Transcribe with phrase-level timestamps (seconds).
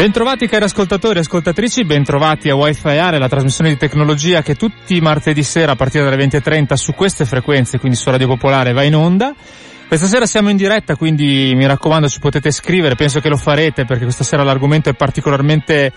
[0.00, 4.96] Bentrovati cari ascoltatori e ascoltatrici, bentrovati a Wi-Fi Area, la trasmissione di tecnologia che tutti
[4.96, 8.82] i martedì sera a partire dalle 20.30 su queste frequenze, quindi su Radio Popolare, va
[8.82, 9.34] in onda.
[9.86, 13.84] Questa sera siamo in diretta, quindi mi raccomando ci potete scrivere, penso che lo farete
[13.84, 15.92] perché questa sera l'argomento è particolarmente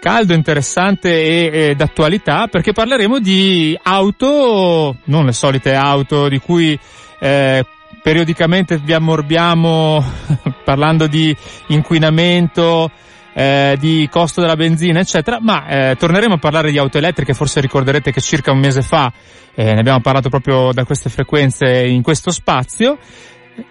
[0.00, 6.78] caldo, interessante e, e d'attualità perché parleremo di auto, non le solite auto di cui
[7.20, 7.64] eh,
[8.02, 10.04] periodicamente vi ammorbiamo
[10.62, 11.34] parlando di
[11.68, 12.90] inquinamento,
[13.38, 17.60] eh, di costo della benzina, eccetera, ma eh, torneremo a parlare di auto elettriche, forse
[17.60, 19.12] ricorderete che circa un mese fa
[19.54, 22.96] eh, ne abbiamo parlato proprio da queste frequenze in questo spazio.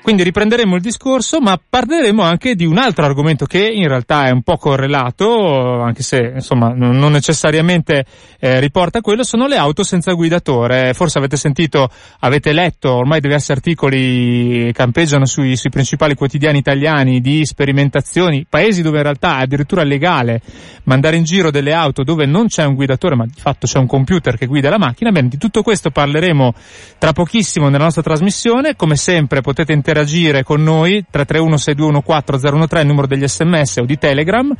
[0.01, 4.31] Quindi riprenderemo il discorso, ma parleremo anche di un altro argomento che in realtà è
[4.31, 8.05] un po' correlato, anche se insomma non necessariamente
[8.39, 10.93] eh, riporta quello, sono le auto senza guidatore.
[10.93, 17.45] Forse avete sentito, avete letto ormai diversi articoli campeggiano sui, sui principali quotidiani italiani di
[17.45, 20.41] sperimentazioni, paesi dove in realtà è addirittura legale
[20.85, 23.87] mandare in giro delle auto dove non c'è un guidatore, ma di fatto c'è un
[23.87, 25.11] computer che guida la macchina.
[25.11, 26.53] Bene, di tutto questo parleremo
[26.97, 28.75] tra pochissimo nella nostra trasmissione.
[28.75, 33.97] Come sempre potete interagire con noi 331 6214 013 il numero degli sms o di
[33.97, 34.55] telegram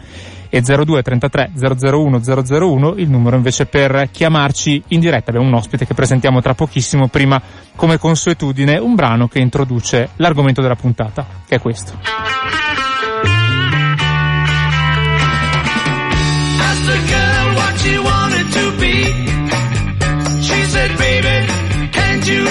[0.50, 5.32] e 02 33 001 001 il numero invece per chiamarci in diretta.
[5.32, 7.08] Abbiamo un ospite che presentiamo tra pochissimo.
[7.08, 7.42] Prima
[7.76, 11.94] come consuetudine un brano che introduce l'argomento della puntata che è questo.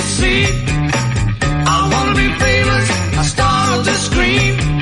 [0.05, 0.84] See?
[3.85, 4.74] To scream.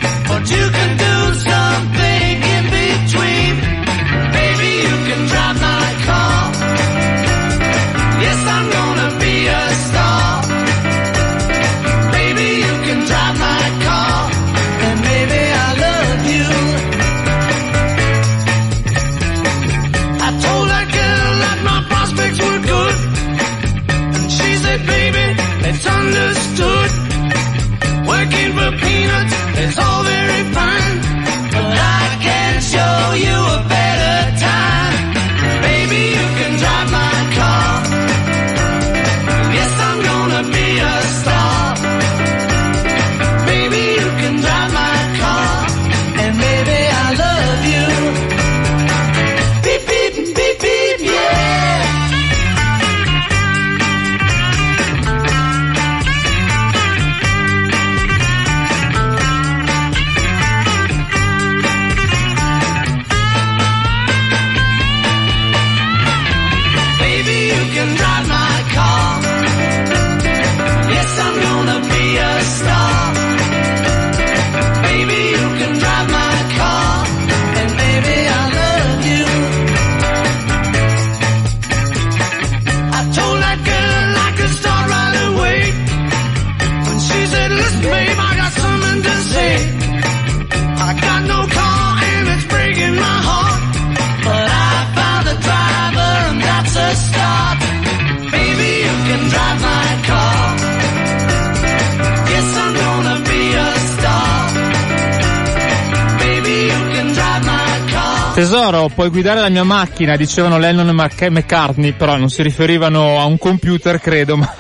[108.43, 113.21] Tesoro, puoi guidare la mia macchina, dicevano Lennon e Mac- McCartney, però non si riferivano
[113.21, 114.53] a un computer, credo, ma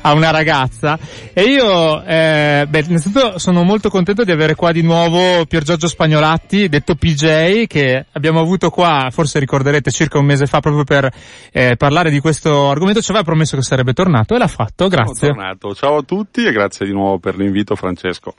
[0.00, 0.98] a una ragazza.
[1.32, 5.86] E io, eh, beh, innanzitutto sono molto contento di avere qua di nuovo Pier Giorgio
[5.86, 11.08] Spagnolatti, detto PJ, che abbiamo avuto qua, forse ricorderete, circa un mese fa proprio per
[11.52, 13.00] eh, parlare di questo argomento.
[13.00, 15.32] Ci aveva promesso che sarebbe tornato e l'ha fatto, grazie.
[15.74, 18.34] Ciao a tutti e grazie di nuovo per l'invito Francesco.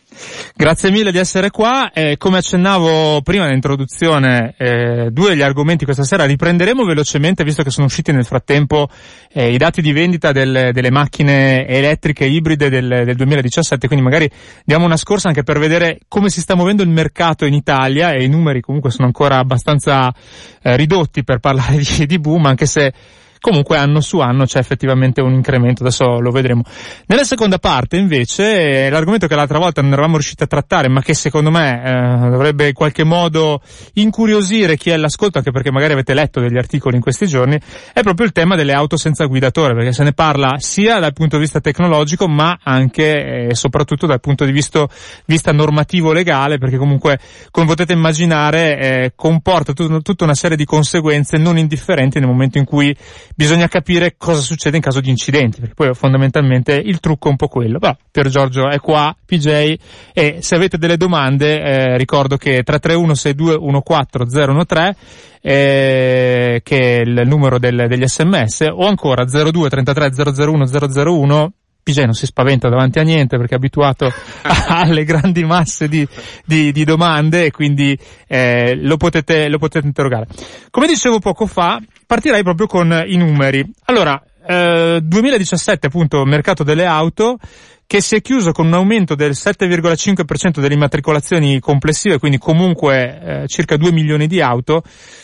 [0.53, 1.91] Grazie mille di essere qua.
[1.93, 6.25] Eh, come accennavo prima nell'introduzione con eh, due degli argomenti questa sera.
[6.25, 8.89] Riprenderemo velocemente, visto che sono usciti nel frattempo
[9.31, 14.29] eh, i dati di vendita del, delle macchine elettriche ibride del, del, 2017, quindi magari
[14.63, 18.23] diamo una scorsa anche per vedere come si sta muovendo il mercato in Italia e
[18.23, 20.13] i numeri comunque sono ancora abbastanza
[20.61, 22.93] eh, ridotti per parlare di, di boom, anche se
[23.39, 26.63] comunque anno su anno c'è effettivamente un incremento, adesso lo vedremo.
[27.07, 31.13] Nella seconda parte invece l'argomento che l'altra volta non eravamo riusciti a trattare ma che
[31.13, 33.61] secondo me eh, dovrebbe in qualche modo
[33.93, 37.59] incuriosire chi è all'ascolto anche perché magari avete letto degli articoli in questi giorni
[37.93, 41.35] è proprio il tema delle auto senza guidatore perché se ne parla sia dal punto
[41.37, 44.87] di vista tecnologico ma anche e soprattutto dal punto di vista,
[45.25, 47.19] vista normativo legale perché comunque
[47.51, 52.57] come potete immaginare eh, comporta tut- tutta una serie di conseguenze non indifferenti nel momento
[52.57, 52.95] in cui
[53.39, 57.37] bisogna capire cosa succede in caso di incidenti, perché poi fondamentalmente il trucco è un
[57.37, 57.79] po' quello.
[57.79, 59.75] Però Pier Giorgio è qua, PJ,
[60.13, 64.95] e se avete delle domande eh, ricordo che 331 6214013
[65.41, 72.03] eh, che è il numero del, degli sms o ancora 02 33 001 001 PJ
[72.03, 74.11] non si spaventa davanti a niente perché è abituato
[74.67, 76.05] alle grandi masse di,
[76.45, 77.97] di, di domande e quindi
[78.27, 80.27] eh, lo, potete, lo potete interrogare.
[80.69, 83.63] Come dicevo poco fa, partirei proprio con i numeri.
[83.85, 87.37] Allora, eh, 2017 appunto mercato delle auto
[87.85, 93.47] che si è chiuso con un aumento del 7,5% delle immatricolazioni complessive, quindi comunque eh,
[93.47, 94.81] circa 2 milioni di auto,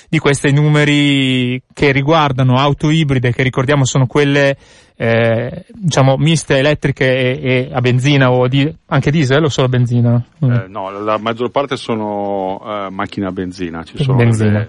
[0.09, 4.55] di questi numeri che riguardano auto ibride, che ricordiamo sono quelle
[4.95, 10.23] eh, diciamo miste elettriche e, e, a benzina o di, anche diesel o solo benzina?
[10.43, 10.51] Mm.
[10.51, 14.67] Eh, no, la maggior parte sono uh, macchine a benzina, ci sono benzina.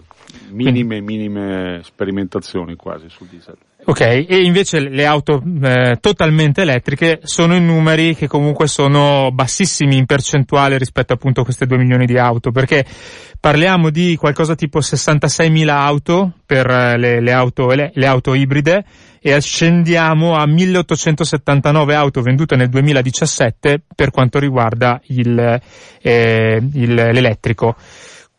[0.50, 3.56] Minime, minime sperimentazioni quasi sul diesel.
[3.88, 9.96] Ok, e invece le auto eh, totalmente elettriche sono in numeri che comunque sono bassissimi
[9.96, 12.84] in percentuale rispetto appunto a queste 2 milioni di auto, perché
[13.38, 18.84] parliamo di qualcosa tipo 66.000 auto per eh, le, le, auto, le, le auto ibride
[19.20, 25.60] e ascendiamo a 1879 auto vendute nel 2017 per quanto riguarda il,
[26.02, 27.76] eh, il, l'elettrico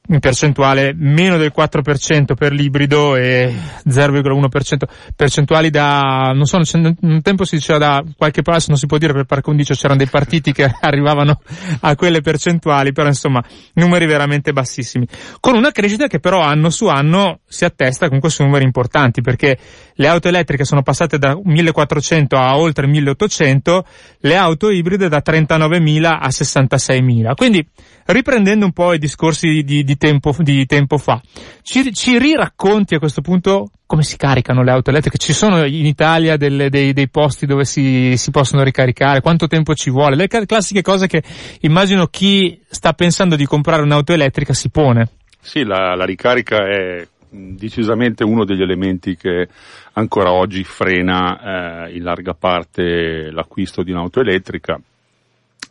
[0.10, 3.54] in percentuale meno del 4% per l'ibrido e
[3.88, 4.84] 0,1%
[5.16, 9.14] percentuali da, non so, un tempo si diceva da qualche parte, non si può dire
[9.14, 11.42] per par condicio c'erano dei partiti che arrivavano
[11.82, 13.44] a quelle percentuali, però insomma
[13.74, 15.08] numeri veramente bassissimi.
[15.40, 19.58] Con una crescita che però anno su anno si attesta comunque su numeri importanti perché
[19.94, 23.86] le auto elettriche sono passate da 1400 a oltre 1800,
[24.20, 27.34] le auto ibride da 39.000 a 66.000.
[27.36, 27.68] Quindi
[28.08, 31.22] riprendendo un po' i discorsi di, di, tempo, di tempo, fa,
[31.62, 35.18] ci, ci, riracconti a questo punto come si caricano le auto elettriche?
[35.18, 39.22] Ci sono in Italia delle, dei, dei, posti dove si, si, possono ricaricare?
[39.22, 40.16] Quanto tempo ci vuole?
[40.16, 41.24] Le classiche cose che
[41.62, 45.10] immagino chi sta pensando di comprare un'auto elettrica si pone.
[45.40, 49.48] Sì, la, la ricarica è decisamente uno degli elementi che
[49.94, 54.80] ancora oggi frena eh, in larga parte l'acquisto di un'auto elettrica.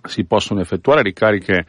[0.03, 1.67] Si possono effettuare ricariche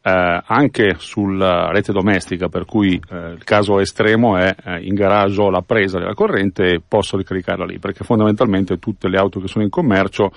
[0.00, 5.40] eh, anche sulla rete domestica, per cui eh, il caso estremo è eh, in garage
[5.40, 9.48] ho la presa della corrente e posso ricaricarla lì, perché fondamentalmente tutte le auto che
[9.48, 10.30] sono in commercio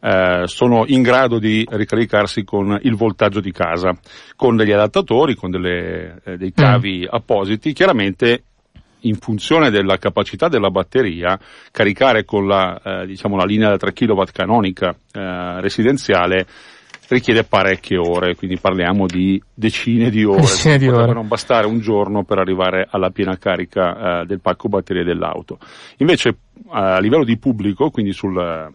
[0.00, 3.94] eh, sono in grado di ricaricarsi con il voltaggio di casa,
[4.36, 7.08] con degli adattatori, con delle, eh, dei cavi mm.
[7.14, 8.44] appositi, chiaramente
[9.00, 11.38] in funzione della capacità della batteria,
[11.70, 16.46] caricare con la, eh, diciamo, la linea da 3 kW canonica eh, residenziale
[17.14, 21.12] richiede parecchie ore, quindi parliamo di decine di ore, decine di ore.
[21.12, 25.58] non bastare un giorno per arrivare alla piena carica eh, del pacco batterie dell'auto.
[25.98, 26.34] Invece eh,
[26.70, 28.70] a livello di pubblico, quindi sulla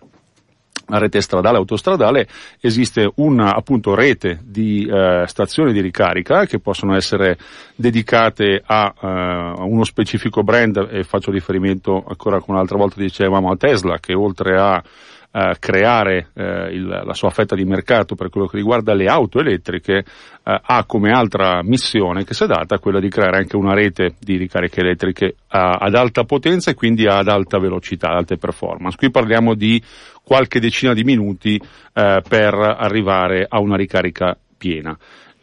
[0.87, 2.27] rete stradale autostradale
[2.59, 7.37] esiste una appunto rete di eh, stazioni di ricarica che possono essere
[7.75, 13.55] dedicate a uh, uno specifico brand e faccio riferimento ancora come un'altra volta dicevamo a
[13.55, 14.83] Tesla che oltre a
[15.35, 19.39] eh, creare eh, il, la sua fetta di mercato per quello che riguarda le auto
[19.39, 20.03] elettriche, eh,
[20.43, 24.37] ha come altra missione che si è data quella di creare anche una rete di
[24.37, 28.95] ricariche elettriche ad alta potenza e quindi ad alta velocità, ad alte performance.
[28.95, 29.81] Qui parliamo di
[30.23, 34.97] qualche decina di minuti eh, per arrivare a una ricarica piena.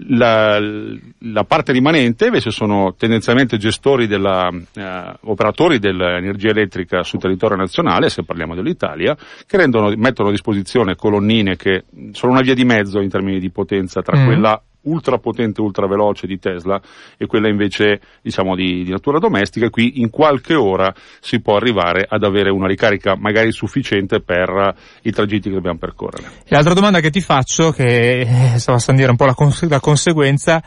[0.08, 7.56] La, la, parte rimanente invece sono tendenzialmente gestori della, eh, operatori dell'energia elettrica sul territorio
[7.56, 9.16] nazionale, se parliamo dell'Italia,
[9.46, 13.50] che rendono, mettono a disposizione colonnine che sono una via di mezzo in termini di
[13.50, 14.24] potenza tra mm.
[14.24, 16.80] quella ultra potente, ultra veloce di Tesla
[17.16, 22.06] e quella invece diciamo di, di, natura domestica, qui in qualche ora si può arrivare
[22.08, 26.30] ad avere una ricarica magari sufficiente per i tragitti che dobbiamo percorrere.
[26.44, 29.80] E l'altra domanda che ti faccio, che stava a dire un po' la, cons- la
[29.80, 30.62] conseguenza,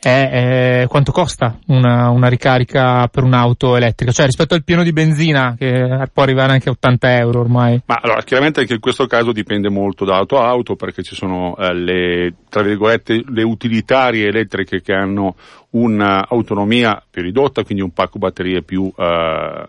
[0.00, 4.92] è, è quanto costa una, una, ricarica per un'auto elettrica, cioè rispetto al pieno di
[4.92, 7.82] benzina che può arrivare anche a 80 euro ormai.
[7.84, 11.14] Ma allora, chiaramente anche in questo caso dipende molto da auto a auto perché ci
[11.14, 15.36] sono eh, le, tra virgolette, le utilitarie elettriche che hanno
[15.70, 19.64] un'autonomia più ridotta, quindi un pacco batterie più eh,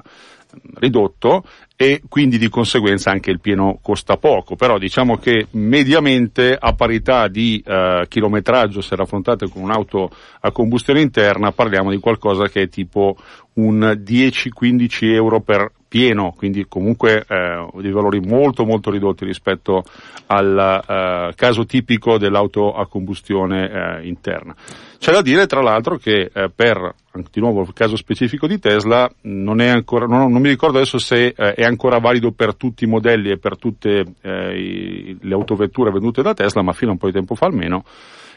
[0.75, 1.43] ridotto
[1.75, 7.27] e quindi di conseguenza anche il pieno costa poco, però diciamo che mediamente a parità
[7.27, 12.69] di eh, chilometraggio se raffrontate con un'auto a combustione interna parliamo di qualcosa che è
[12.69, 13.17] tipo
[13.53, 19.83] un 10-15 euro per pieno, quindi comunque eh, di valori molto molto ridotti rispetto
[20.27, 24.55] al eh, caso tipico dell'auto a combustione eh, interna.
[25.01, 26.93] C'è da dire tra l'altro che eh, per
[27.31, 30.99] di nuovo il caso specifico di Tesla non è ancora non, non mi ricordo adesso
[30.99, 35.33] se eh, è ancora valido per tutti i modelli e per tutte eh, i, le
[35.33, 37.83] autovetture vendute da Tesla, ma fino a un po' di tempo fa almeno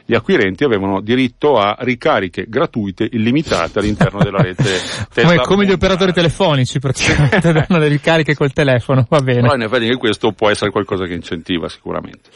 [0.06, 4.62] gli acquirenti avevano diritto a ricariche gratuite illimitate all'interno della rete
[5.12, 5.36] Tesla.
[5.36, 9.40] come, come gli operatori telefonici praticamente danno le ricariche col telefono, va bene.
[9.40, 12.30] Però in effetti anche questo può essere qualcosa che incentiva sicuramente.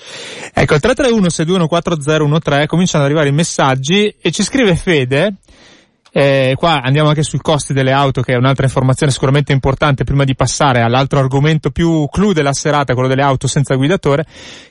[0.52, 5.34] Ecco, il 331 6214013 cominciano ad arrivare i messaggi e ci scrive Fede
[6.10, 10.24] eh, qua andiamo anche sui costi delle auto, che è un'altra informazione sicuramente importante prima
[10.24, 14.24] di passare all'altro argomento più clou della serata, quello delle auto senza guidatore.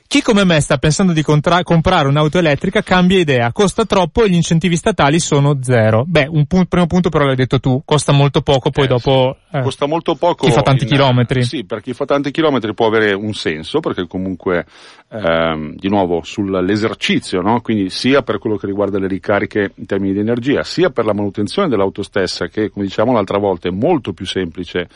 [0.08, 4.30] Chi come me sta pensando di contra- comprare un'auto elettrica cambia idea, costa troppo e
[4.30, 6.02] gli incentivi statali sono zero.
[6.06, 9.36] Beh, un pu- primo punto però l'hai detto tu, costa molto poco, poi eh, dopo...
[9.50, 10.46] Eh, costa molto poco.
[10.46, 11.44] Chi fa tanti in, chilometri.
[11.44, 14.64] Sì, per chi fa tanti chilometri può avere un senso, perché comunque,
[15.10, 17.60] ehm, di nuovo, sull'esercizio, no?
[17.60, 21.12] Quindi sia per quello che riguarda le ricariche in termini di energia, sia per la
[21.12, 24.88] manutenzione dell'auto stessa, che come diciamo l'altra volta è molto più semplice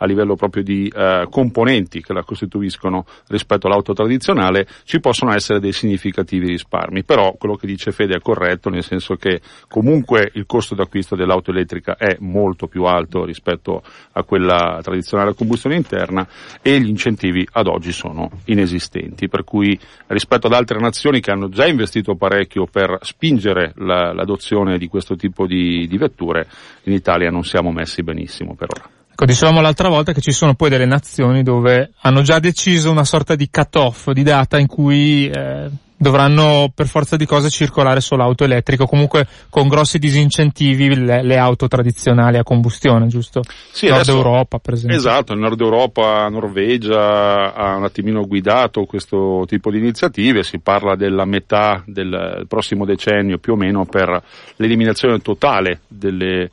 [0.00, 5.60] a livello proprio di eh, componenti che la costituiscono rispetto all'auto tradizionale, ci possono essere
[5.60, 7.04] dei significativi risparmi.
[7.04, 11.50] Però quello che dice Fede è corretto, nel senso che comunque il costo d'acquisto dell'auto
[11.50, 16.26] elettrica è molto più alto rispetto a quella tradizionale a combustione interna
[16.62, 19.28] e gli incentivi ad oggi sono inesistenti.
[19.28, 19.78] Per cui
[20.08, 25.14] rispetto ad altre nazioni che hanno già investito parecchio per spingere la, l'adozione di questo
[25.14, 26.48] tipo di, di vetture,
[26.84, 28.99] in Italia non siamo messi benissimo per ora.
[29.20, 33.04] Ecco, dicevamo l'altra volta che ci sono poi delle nazioni dove hanno già deciso una
[33.04, 38.22] sorta di cut-off di data in cui eh, dovranno per forza di cose circolare solo
[38.22, 43.42] auto elettriche o comunque con grossi disincentivi le, le auto tradizionali a combustione, giusto?
[43.70, 44.96] Sì, Nord adesso, Europa per esempio.
[44.96, 50.96] Esatto, in Nord Europa, Norvegia ha un attimino guidato questo tipo di iniziative, si parla
[50.96, 54.22] della metà del prossimo decennio più o meno per
[54.56, 56.50] l'eliminazione totale delle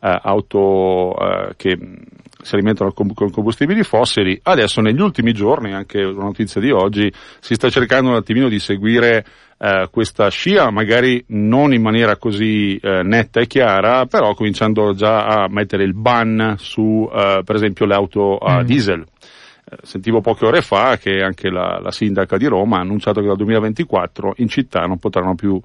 [0.00, 1.78] eh, auto eh, che
[2.40, 4.38] si alimentano con combustibili fossili.
[4.42, 8.58] Adesso negli ultimi giorni, anche una notizia di oggi, si sta cercando un attimino di
[8.58, 9.24] seguire
[9.58, 15.26] eh, questa scia, magari non in maniera così eh, netta e chiara, però cominciando già
[15.26, 18.64] a mettere il ban su, eh, per esempio, le auto a mm.
[18.64, 19.04] diesel.
[19.64, 23.26] Eh, sentivo poche ore fa che anche la, la sindaca di Roma ha annunciato che
[23.26, 25.60] dal 2024 in città non potranno più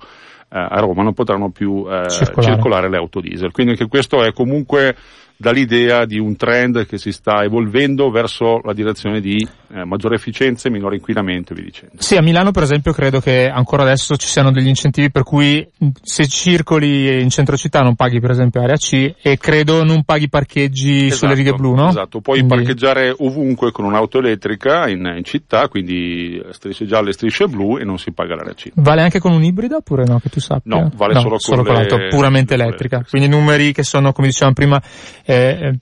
[0.54, 2.54] a Roma non potranno più eh, circolare.
[2.54, 3.52] circolare le auto diesel.
[3.52, 4.96] Quindi anche questo è comunque
[5.44, 10.70] dall'idea di un trend che si sta evolvendo verso la direzione di eh, maggiore efficienza
[10.70, 11.96] e minore inquinamento via dicendo.
[11.98, 15.68] Sì, a Milano per esempio credo che ancora adesso ci siano degli incentivi per cui
[16.02, 20.30] se circoli in centro città non paghi per esempio area C e credo non paghi
[20.30, 21.90] parcheggi esatto, sulle righe blu, no?
[21.90, 22.56] Esatto, puoi quindi...
[22.56, 27.84] parcheggiare ovunque con un'auto elettrica in, in, città, quindi strisce gialle e strisce blu e
[27.84, 28.72] non si paga l'area C.
[28.76, 30.74] Vale anche con un ibrido oppure no, che tu sappia?
[30.74, 32.98] No, vale no, solo, solo con, con l'auto puramente elettrica.
[32.98, 33.10] elettrica.
[33.10, 34.82] Quindi numeri che sono, come dicevamo prima,
[35.26, 35.33] eh,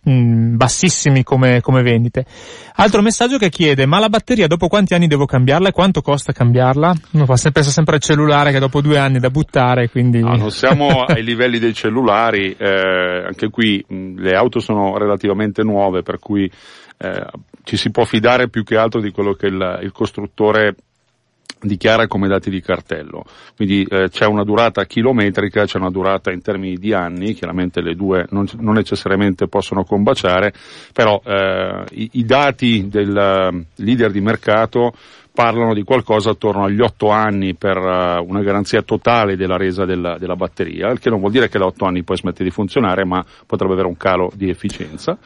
[0.02, 2.26] mh, bassissimi come, come vendite.
[2.76, 6.32] Altro messaggio che chiede, ma la batteria dopo quanti anni devo cambiarla e quanto costa
[6.32, 6.94] cambiarla?
[7.12, 10.20] Uno pensa sempre al cellulare che dopo due anni è da buttare, quindi...
[10.20, 15.64] No, non siamo ai livelli dei cellulari, eh, anche qui mh, le auto sono relativamente
[15.64, 16.50] nuove, per cui
[16.98, 17.26] eh,
[17.64, 20.76] ci si può fidare più che altro di quello che il, il costruttore
[21.62, 23.24] dichiara come dati di cartello.
[23.56, 27.96] Quindi eh, c'è una durata chilometrica, c'è una durata in termini di anni, chiaramente le
[27.96, 30.54] due non, non necessariamente possono combaciare,
[30.94, 34.94] però eh, i, i, dati del uh, leader di mercato
[35.34, 40.18] parlano di qualcosa attorno agli otto anni per uh, una garanzia totale della resa della,
[40.18, 43.06] della, batteria, il che non vuol dire che da otto anni poi smette di funzionare,
[43.06, 45.18] ma potrebbe avere un calo di efficienza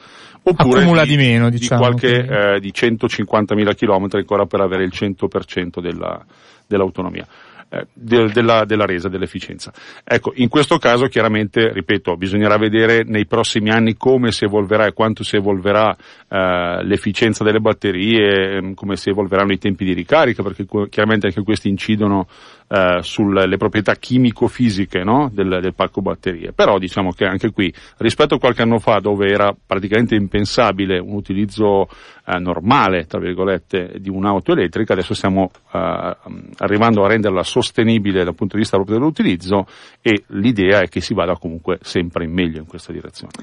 [0.51, 1.81] oppure accumula di, di meno, diciamo.
[1.81, 6.23] Di, qualche, eh, di 150.000 km ancora per avere il 100% della,
[6.67, 7.25] dell'autonomia.
[7.69, 9.73] Eh, de, della, della, resa, dell'efficienza.
[10.03, 14.93] Ecco, in questo caso chiaramente, ripeto, bisognerà vedere nei prossimi anni come si evolverà e
[14.93, 15.95] quanto si evolverà
[16.27, 21.41] eh, l'efficienza delle batterie, ehm, come si evolveranno i tempi di ricarica, perché chiaramente anche
[21.41, 22.27] questi incidono
[22.67, 25.29] eh, sulle proprietà chimico-fisiche no?
[25.31, 26.51] del, del, pacco batterie.
[26.51, 31.13] Però diciamo che anche qui, rispetto a qualche anno fa dove era praticamente impensabile un
[31.13, 31.87] utilizzo
[32.25, 36.17] eh, normale, tra virgolette, di un'auto elettrica, adesso stiamo eh,
[36.57, 39.67] arrivando a renderla sostenibile dal punto di vista proprio dell'utilizzo
[40.01, 43.33] e l'idea è che si vada comunque sempre in meglio in questa direzione.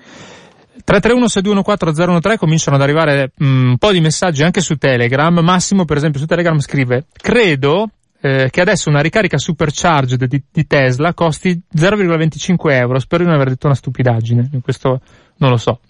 [0.84, 5.38] 331-6214013 cominciano ad arrivare mm, un po' di messaggi anche su Telegram.
[5.38, 7.88] Massimo, per esempio, su Telegram scrive: Credo
[8.20, 12.98] eh, che adesso una ricarica supercharged di, di, Tesla costi 0,25 euro.
[12.98, 14.48] Spero di non aver detto una stupidaggine.
[14.62, 15.00] Questo
[15.36, 15.80] non lo so.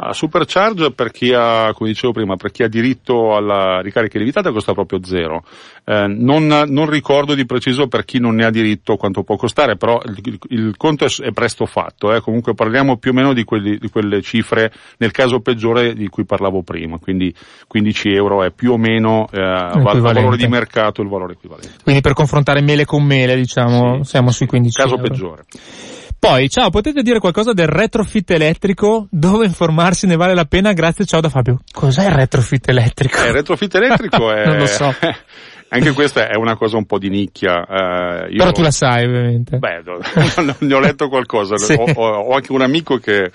[0.00, 4.52] A Supercharge per chi ha, come dicevo prima, per chi ha diritto alla ricarica limitata
[4.52, 5.42] costa proprio zero.
[5.84, 9.76] Eh, non, non, ricordo di preciso per chi non ne ha diritto quanto può costare,
[9.76, 12.14] però il, il, conto è, è, presto fatto.
[12.14, 12.20] Eh.
[12.20, 16.24] Comunque parliamo più o meno di, quelli, di, quelle cifre, nel caso peggiore di cui
[16.24, 17.34] parlavo prima, quindi
[17.66, 21.78] 15 euro è più o meno eh, il valore di mercato il valore equivalente.
[21.82, 25.08] Quindi per confrontare mele con mele, diciamo, sì, siamo sui 15 caso euro.
[25.08, 25.44] peggiore.
[26.20, 29.06] Poi, ciao, potete dire qualcosa del retrofit elettrico?
[29.08, 30.72] Dove informarsi ne vale la pena?
[30.72, 31.60] Grazie, ciao da Fabio.
[31.72, 33.18] Cos'è il retrofit elettrico?
[33.22, 34.44] Eh, il retrofit elettrico è...
[34.44, 34.92] non lo so.
[35.70, 37.60] Anche questa è una cosa un po' di nicchia.
[38.26, 39.58] Eh, Però tu la sai, ovviamente.
[39.58, 39.82] Beh,
[40.60, 41.56] ne ho letto qualcosa.
[41.58, 41.74] sì.
[41.74, 43.30] ho, ho, anche un amico che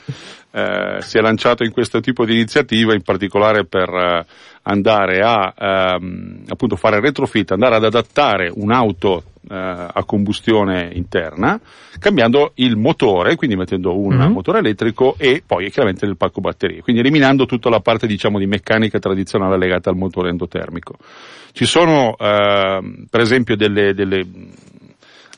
[0.51, 4.25] eh, si è lanciato in questo tipo di iniziativa, in particolare per eh,
[4.63, 11.59] andare a ehm, appunto fare retrofit, andare ad adattare un'auto eh, a combustione interna,
[11.99, 14.31] cambiando il motore, quindi mettendo un mm-hmm.
[14.31, 18.45] motore elettrico e poi chiaramente il pacco batterie, quindi eliminando tutta la parte diciamo di
[18.45, 20.97] meccanica tradizionale legata al motore endotermico.
[21.53, 24.25] Ci sono eh, per esempio delle, delle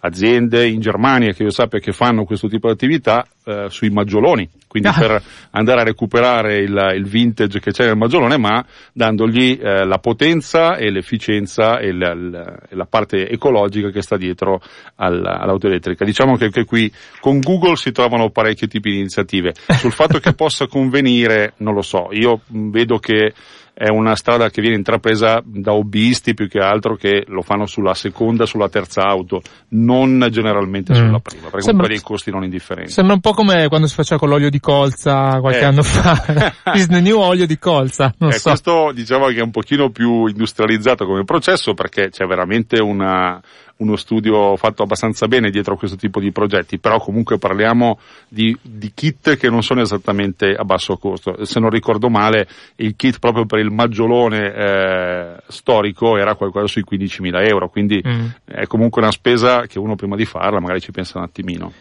[0.05, 4.47] aziende in Germania che io sappia che fanno questo tipo di attività eh, sui maggioloni,
[4.67, 4.93] quindi ah.
[4.93, 9.97] per andare a recuperare il, il, vintage che c'è nel maggiolone, ma dandogli eh, la
[9.97, 14.61] potenza e l'efficienza e la, la, la, parte ecologica che sta dietro
[14.95, 16.05] al, all'auto elettrica.
[16.05, 19.53] Diciamo che anche qui con Google si trovano parecchi tipi di iniziative.
[19.69, 23.33] Sul fatto che possa convenire, non lo so, io vedo che
[23.77, 27.93] è una strada che viene intrapresa da hobbyisti più che altro che lo fanno sulla
[27.93, 29.41] seconda, sulla terza auto,
[29.71, 30.95] non generalmente mm.
[30.95, 32.91] sulla prima, perché sembra, comunque dei costi non indifferenti.
[32.91, 35.65] Sembra un po' come quando si faceva con l'olio di colza qualche eh.
[35.65, 38.47] anno fa, il new olio di colza, non eh, so.
[38.49, 43.41] Questo diciamo che è un pochino più industrializzato come processo perché c'è veramente una,
[43.77, 48.55] uno studio fatto abbastanza bene dietro a questo tipo di progetti, però comunque parliamo di,
[48.61, 51.43] di, kit che non sono esattamente a basso costo.
[51.45, 56.85] Se non ricordo male, il kit proprio per il maggiolone eh, storico era qualcosa sui
[56.89, 58.25] 15.000 euro, quindi mm.
[58.45, 61.73] è comunque una spesa che uno prima di farla magari ci pensa un attimino.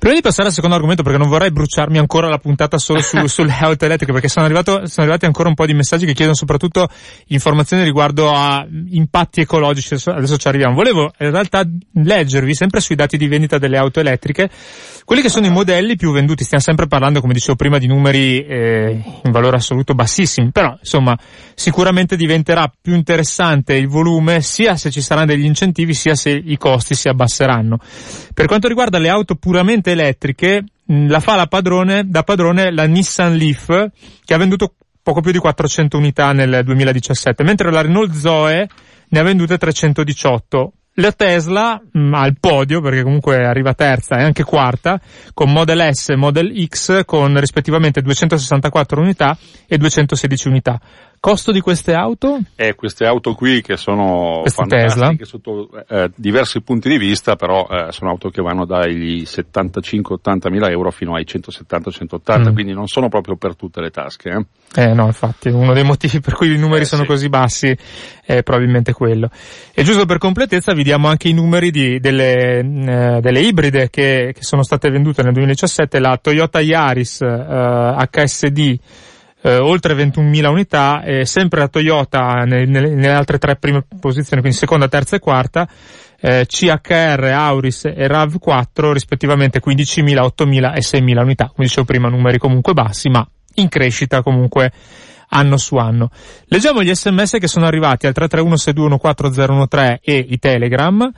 [0.00, 3.18] Prima di passare al secondo argomento, perché non vorrei bruciarmi ancora la puntata solo su,
[3.28, 6.34] sulle auto elettriche, perché sono, arrivato, sono arrivati ancora un po' di messaggi che chiedono
[6.34, 6.88] soprattutto
[7.26, 10.74] informazioni riguardo a impatti ecologici, adesso ci arriviamo.
[10.74, 14.48] Volevo in realtà leggervi sempre sui dati di vendita delle auto elettriche,
[15.04, 18.42] quelli che sono i modelli più venduti, stiamo sempre parlando, come dicevo prima, di numeri
[18.42, 21.18] eh, in valore assoluto bassissimi, però insomma
[21.54, 26.56] sicuramente diventerà più interessante il volume sia se ci saranno degli incentivi sia se i
[26.56, 27.78] costi si abbasseranno.
[28.32, 33.36] Per quanto riguarda le auto puramente elettriche mm, la fa padrone, da padrone la Nissan
[33.36, 33.88] Leaf
[34.24, 38.68] che ha venduto poco più di 400 unità nel 2017, mentre la Renault Zoe
[39.08, 40.72] ne ha vendute 318.
[40.94, 45.00] La Tesla mh, mm, al podio, perché comunque arriva terza e anche quarta,
[45.32, 50.80] con Model S e Model X con rispettivamente 264 unità e 216 unità.
[51.22, 52.38] Costo di queste auto?
[52.56, 57.68] Eh, queste auto qui che sono queste fantastiche sotto eh, diversi punti di vista, però
[57.68, 62.54] eh, sono auto che vanno dai 75-80 mila euro fino ai 170-180, mm.
[62.54, 64.30] quindi non sono proprio per tutte le tasche.
[64.30, 64.82] Eh?
[64.82, 67.08] eh no, infatti, uno dei motivi per cui i numeri eh, sono sì.
[67.08, 67.76] così bassi
[68.24, 69.28] è probabilmente quello.
[69.74, 74.32] E giusto per completezza vi diamo anche i numeri di, delle, eh, delle ibride che,
[74.34, 78.78] che, sono state vendute nel 2017, la Toyota Yaris HSD
[79.42, 84.40] eh, eh, oltre 21.000 unità, e sempre la Toyota nelle, nelle, altre tre prime posizioni,
[84.42, 85.68] quindi seconda, terza e quarta,
[86.20, 92.38] eh, CHR, Auris e RAV4 rispettivamente 15.000, 8.000 e 6.000 unità, come dicevo prima numeri
[92.38, 94.72] comunque bassi, ma in crescita comunque
[95.30, 96.10] anno su anno.
[96.46, 101.10] Leggiamo gli sms che sono arrivati al 331-621-4013 e i telegram.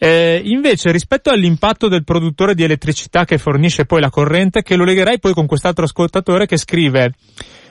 [0.00, 4.84] Eh, invece rispetto all'impatto del produttore di elettricità che fornisce poi la corrente, che lo
[4.84, 7.14] legherei poi con quest'altro ascoltatore che scrive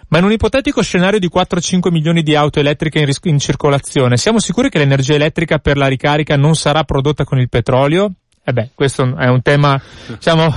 [0.10, 4.18] Ma in un ipotetico scenario di 4-5 milioni di auto elettriche in, ris- in circolazione,
[4.18, 8.12] siamo sicuri che l'energia elettrica per la ricarica non sarà prodotta con il petrolio?
[8.50, 10.48] Eh beh, questo è un tema, diciamo,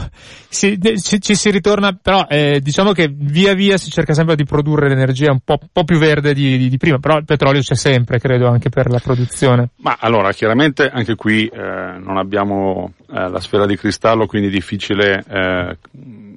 [0.49, 4.45] si, ci, ci, si ritorna, però eh, diciamo che via via si cerca sempre di
[4.45, 7.75] produrre l'energia un po', po più verde di, di, di, prima, però il petrolio c'è
[7.75, 9.71] sempre, credo, anche per la produzione.
[9.79, 14.53] Ma allora, chiaramente anche qui eh, non abbiamo eh, la sfera di cristallo, quindi è
[14.53, 15.77] difficile eh,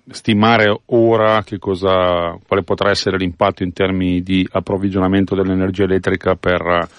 [0.10, 6.90] stimare ora che cosa, quale potrà essere l'impatto in termini di approvvigionamento dell'energia elettrica per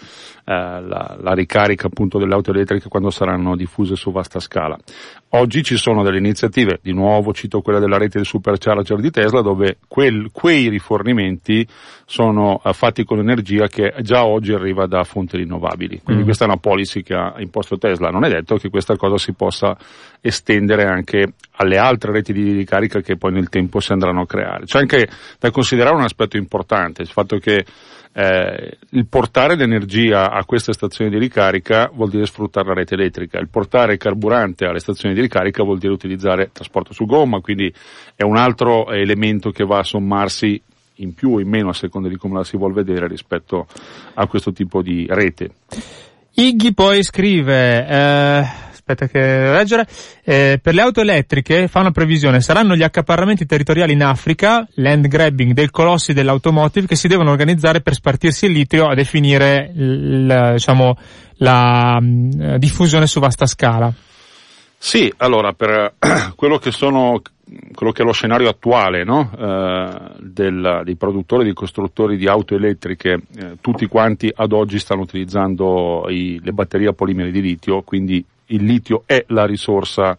[0.52, 4.78] la, la, ricarica appunto delle auto elettriche quando saranno diffuse su vasta scala.
[5.36, 9.42] Oggi ci sono delle iniziative, di nuovo cito quella della rete del supercharger di Tesla,
[9.42, 11.66] dove quel, quei rifornimenti
[12.06, 16.02] sono uh, fatti con energia che già oggi arriva da fonti rinnovabili.
[16.04, 16.24] Quindi mm.
[16.24, 18.10] questa è una policy che ha imposto Tesla.
[18.10, 19.76] Non è detto che questa cosa si possa
[20.20, 24.66] estendere anche alle altre reti di ricarica che poi nel tempo si andranno a creare.
[24.66, 25.08] C'è anche
[25.40, 27.64] da considerare un aspetto importante, il fatto che
[28.16, 33.40] eh, il portare l'energia a queste stazioni di ricarica vuol dire sfruttare la rete elettrica,
[33.40, 37.72] il portare carburante alle stazioni di ricarica vuol dire utilizzare trasporto su gomma, quindi
[38.14, 40.60] è un altro elemento che va a sommarsi
[40.96, 43.66] in più o in meno a seconda di come la si vuol vedere rispetto
[44.14, 45.50] a questo tipo di rete.
[46.36, 49.86] Iggy poi scrive, eh, aspetta che leggere,
[50.24, 55.06] eh, per le auto elettriche fa una previsione, saranno gli accaparramenti territoriali in Africa, land
[55.06, 60.50] grabbing dei colossi dell'automotive che si devono organizzare per spartirsi il litio a definire il,
[60.54, 60.96] diciamo,
[61.38, 63.92] la mh, diffusione su vasta scala.
[64.86, 65.94] Sì, allora per
[66.36, 67.22] quello che sono
[67.72, 69.30] quello che è lo scenario attuale no?
[69.34, 75.00] eh, del, dei produttori, dei costruttori di auto elettriche, eh, tutti quanti ad oggi stanno
[75.00, 80.14] utilizzando i, le batterie a polimeri di litio, quindi il litio è la risorsa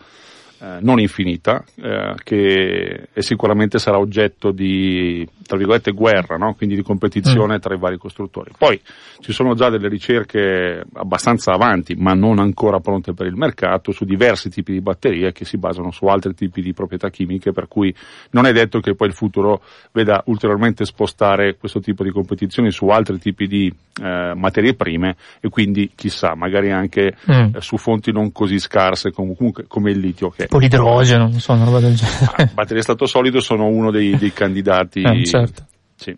[0.65, 6.55] eh, non infinita, eh, che sicuramente sarà oggetto di, tra virgolette, guerra, no?
[6.55, 7.59] quindi di competizione mm.
[7.59, 8.49] tra i vari costruttori.
[8.57, 8.81] Poi
[9.19, 14.05] ci sono già delle ricerche abbastanza avanti, ma non ancora pronte per il mercato, su
[14.05, 17.93] diversi tipi di batterie che si basano su altri tipi di proprietà chimiche, per cui
[18.31, 22.87] non è detto che poi il futuro veda ulteriormente spostare questo tipo di competizioni su
[22.87, 27.55] altri tipi di eh, materie prime e quindi chissà, magari anche mm.
[27.55, 31.65] eh, su fonti non così scarse comunque, come il litio che l'idrogeno, non so, una
[31.65, 32.25] roba del genere.
[32.35, 35.01] Ah, batterie a stato solido sono uno dei, dei candidati.
[35.05, 35.65] Eh, certo.
[35.95, 36.15] Sì.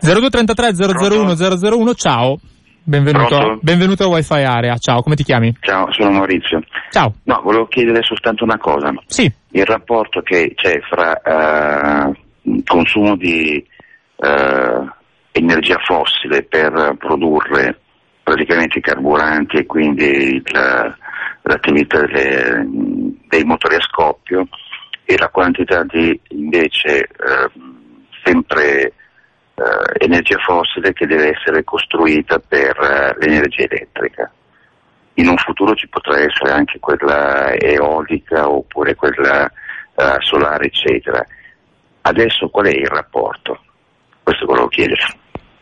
[0.00, 2.38] 0233 001 001, ciao.
[2.84, 4.76] Benvenuto, a, benvenuto a Wi-Fi Area.
[4.76, 5.54] Ciao, come ti chiami?
[5.60, 6.60] Ciao, sono Maurizio.
[6.90, 7.14] Ciao.
[7.24, 8.92] No, volevo chiedere soltanto una cosa.
[9.06, 9.30] Sì.
[9.50, 13.64] Il rapporto che c'è fra uh, consumo di
[14.16, 14.90] uh,
[15.30, 17.78] energia fossile per produrre
[18.22, 20.42] praticamente i carburanti e quindi il,
[21.42, 22.66] l'attività delle,
[23.28, 24.48] dei motori a scoppio
[25.04, 27.50] e la quantità di invece eh,
[28.24, 28.92] sempre
[29.54, 34.30] eh, energia fossile che deve essere costruita per eh, l'energia elettrica.
[35.14, 41.24] In un futuro ci potrà essere anche quella eolica oppure quella eh, solare, eccetera.
[42.02, 43.60] Adesso qual è il rapporto?
[44.22, 45.02] Questo volevo chiedere.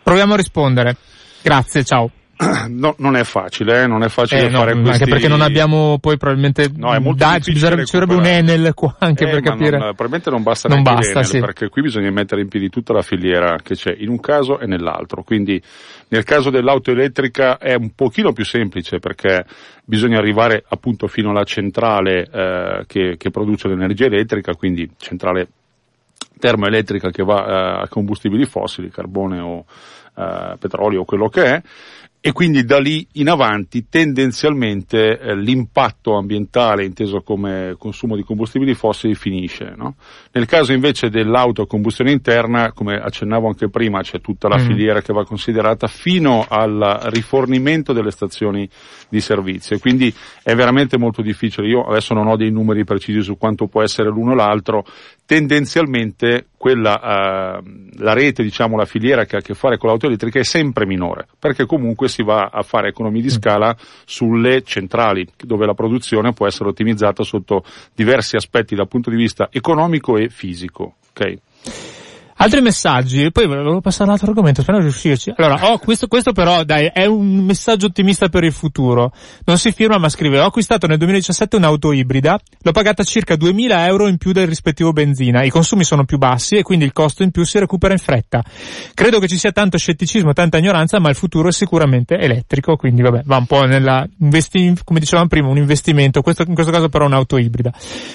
[0.02, 0.96] Proviamo a rispondere.
[1.42, 2.10] Grazie, ciao.
[2.70, 3.86] No, non è facile, eh?
[3.86, 5.02] non è facile eh, fare no, questi...
[5.02, 6.70] Anche perché non abbiamo poi probabilmente...
[6.74, 9.76] No, è molto da, ci ci un Enel qua anche eh, per capire...
[9.76, 11.40] Non, probabilmente non basta non basta, Enel, sì.
[11.40, 14.66] perché qui bisogna mettere in piedi tutta la filiera che c'è in un caso e
[14.66, 15.22] nell'altro.
[15.22, 15.60] Quindi
[16.08, 19.44] nel caso dell'auto elettrica è un pochino più semplice perché
[19.84, 25.48] bisogna arrivare appunto fino alla centrale eh, che, che produce l'energia elettrica, quindi centrale
[26.38, 29.64] termoelettrica che va eh, a combustibili fossili, carbone o
[30.16, 31.62] eh, petrolio o quello che è,
[32.22, 38.74] e quindi da lì in avanti tendenzialmente eh, l'impatto ambientale inteso come consumo di combustibili
[38.74, 39.72] fossili finisce.
[39.74, 39.94] No?
[40.32, 44.66] Nel caso invece dell'auto a combustione interna, come accennavo anche prima, c'è tutta la mm.
[44.66, 48.68] filiera che va considerata fino al rifornimento delle stazioni
[49.10, 51.66] di servizio quindi è veramente molto difficile.
[51.66, 54.84] Io adesso non ho dei numeri precisi su quanto può essere l'uno o l'altro,
[55.26, 57.62] tendenzialmente quella, eh,
[57.96, 60.86] la rete, diciamo, la filiera che ha a che fare con l'auto elettrica è sempre
[60.86, 63.30] minore, perché comunque si va a fare economie di mm.
[63.30, 69.16] scala sulle centrali, dove la produzione può essere ottimizzata sotto diversi aspetti dal punto di
[69.16, 70.96] vista economico e fisico.
[71.10, 71.40] Okay?
[72.42, 75.30] Altri messaggi, poi volevo passare all'altro argomento, spero di riuscirci.
[75.36, 79.12] Allora, oh, questo, questo però, dai, è un messaggio ottimista per il futuro.
[79.44, 83.86] Non si firma ma scrive, ho acquistato nel 2017 un'auto ibrida, l'ho pagata circa 2000
[83.88, 87.22] euro in più del rispettivo benzina, i consumi sono più bassi e quindi il costo
[87.22, 88.42] in più si recupera in fretta.
[88.94, 93.02] Credo che ci sia tanto scetticismo, tanta ignoranza, ma il futuro è sicuramente elettrico, quindi
[93.02, 96.88] vabbè, va un po' nella, investi, come dicevamo prima, un investimento, questo, in questo caso
[96.88, 97.70] però un'auto ibrida.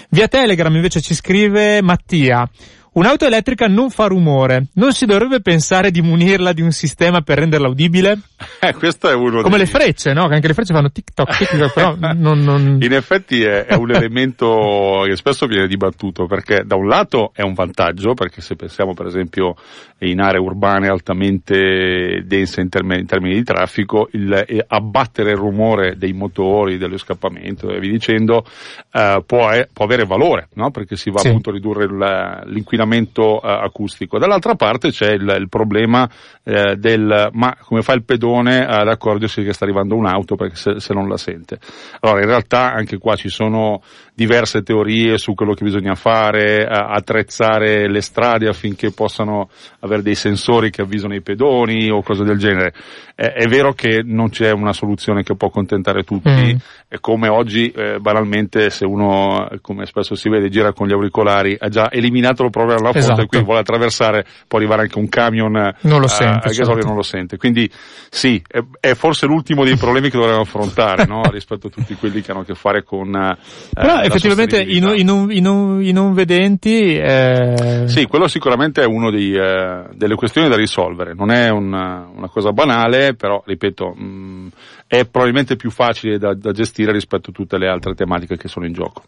[0.10, 2.50] Via Telegram invece ci scrive Mattia,
[2.96, 7.40] Un'auto elettrica non fa rumore, non si dovrebbe pensare di munirla di un sistema per
[7.40, 8.18] renderla udibile?
[8.62, 9.66] Eh, questo è uno Come dei...
[9.66, 10.30] le frecce, no?
[10.30, 12.78] Che anche le frecce fanno tic-toc, tic-toc, però non, non...
[12.80, 17.42] In effetti è, è un elemento che spesso viene dibattuto perché da un lato è
[17.42, 19.56] un vantaggio, perché se pensiamo per esempio
[20.00, 25.98] in aree urbane altamente dense in termini, in termini di traffico, il, abbattere il rumore
[25.98, 28.46] dei motori, dello scappamento e via dicendo,
[28.94, 30.72] eh, può, può, avere valore, no?
[30.72, 31.28] Perché si va sì.
[31.28, 34.18] appunto a ridurre il, l'inquinamento inquinamento uh, acustico.
[34.18, 36.10] Dall'altra parte c'è il, il problema
[36.44, 40.80] eh, del ma come fa il pedone ad accorgersi che sta arrivando un'auto perché se,
[40.80, 41.60] se, non la sente.
[42.02, 43.82] Allora in realtà anche qua ci sono
[44.16, 49.50] diverse teorie su quello che bisogna fare, attrezzare le strade affinché possano
[49.82, 52.74] avere dei sensori che avvisano i pedoni o cose del genere.
[53.18, 56.58] Eh, è vero che non c'è una soluzione che può accontentare tutti, mm.
[56.88, 61.56] è come oggi eh, banalmente se uno, come spesso si vede, gira con gli auricolari,
[61.60, 63.22] ha già eliminato il problema della fonte esatto.
[63.22, 66.88] e quindi vuole attraversare, può arrivare anche un camion non lo sente, a gasolio certo.
[66.88, 67.38] non lo sente.
[67.38, 67.70] Quindi
[68.10, 71.24] sì, è, è, forse l'ultimo dei problemi che dovremmo affrontare no?
[71.32, 73.14] rispetto a tutti quelli che hanno a che fare con...
[73.16, 73.38] Eh,
[73.74, 76.96] Però effettivamente i, non, i, non, i, non, i non vedenti...
[76.96, 77.84] Eh...
[77.88, 82.52] Sì, quello sicuramente è una eh, delle questioni da risolvere, non è una, una cosa
[82.52, 84.48] banale, però ripeto, mh, mm,
[84.88, 88.66] è probabilmente più facile da, da gestire rispetto a tutte le altre tematiche che sono
[88.66, 89.04] in gioco.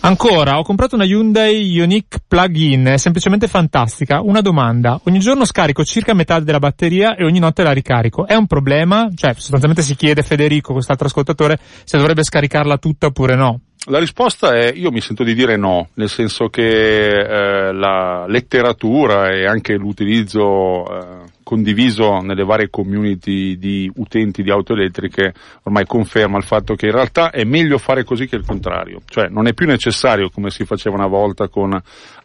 [0.00, 4.20] Ancora, ho comprato una Hyundai Ioniq plug-in, è semplicemente fantastica.
[4.20, 8.24] Una domanda, ogni giorno scarico circa metà della batteria e ogni notte la ricarico.
[8.24, 9.08] È un problema?
[9.12, 13.60] Cioè, sostanzialmente si chiede Federico, quest'altro ascoltatore, se dovrebbe scaricarla tutta oppure no.
[13.88, 19.30] La risposta è io mi sento di dire no, nel senso che eh, la letteratura
[19.30, 25.32] e anche l'utilizzo eh, condiviso nelle varie community di utenti di auto elettriche
[25.62, 29.28] ormai conferma il fatto che in realtà è meglio fare così che il contrario, cioè
[29.30, 31.74] non è più necessario come si faceva una volta con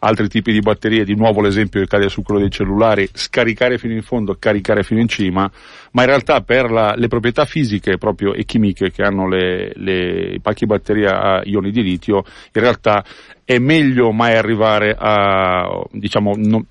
[0.00, 3.94] altri tipi di batterie, di nuovo l'esempio che cade su quello dei cellulari, scaricare fino
[3.94, 5.50] in fondo, caricare fino in cima,
[5.92, 10.38] ma in realtà per la, le proprietà fisiche proprio e chimiche che hanno le, le
[10.42, 13.02] pacchi batteria a ioni di litio, in realtà
[13.42, 16.64] è meglio mai arrivare a, diciamo, non,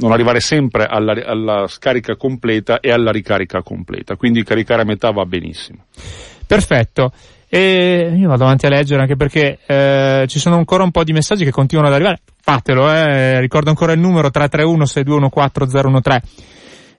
[0.00, 5.10] non arrivare sempre alla, alla, scarica completa e alla ricarica completa, quindi caricare a metà
[5.10, 5.84] va benissimo.
[6.46, 7.12] Perfetto.
[7.48, 11.12] E io vado avanti a leggere anche perché eh, ci sono ancora un po' di
[11.12, 12.20] messaggi che continuano ad arrivare.
[12.40, 13.40] Fatelo, eh.
[13.40, 16.51] ricordo ancora il numero 331 6214 013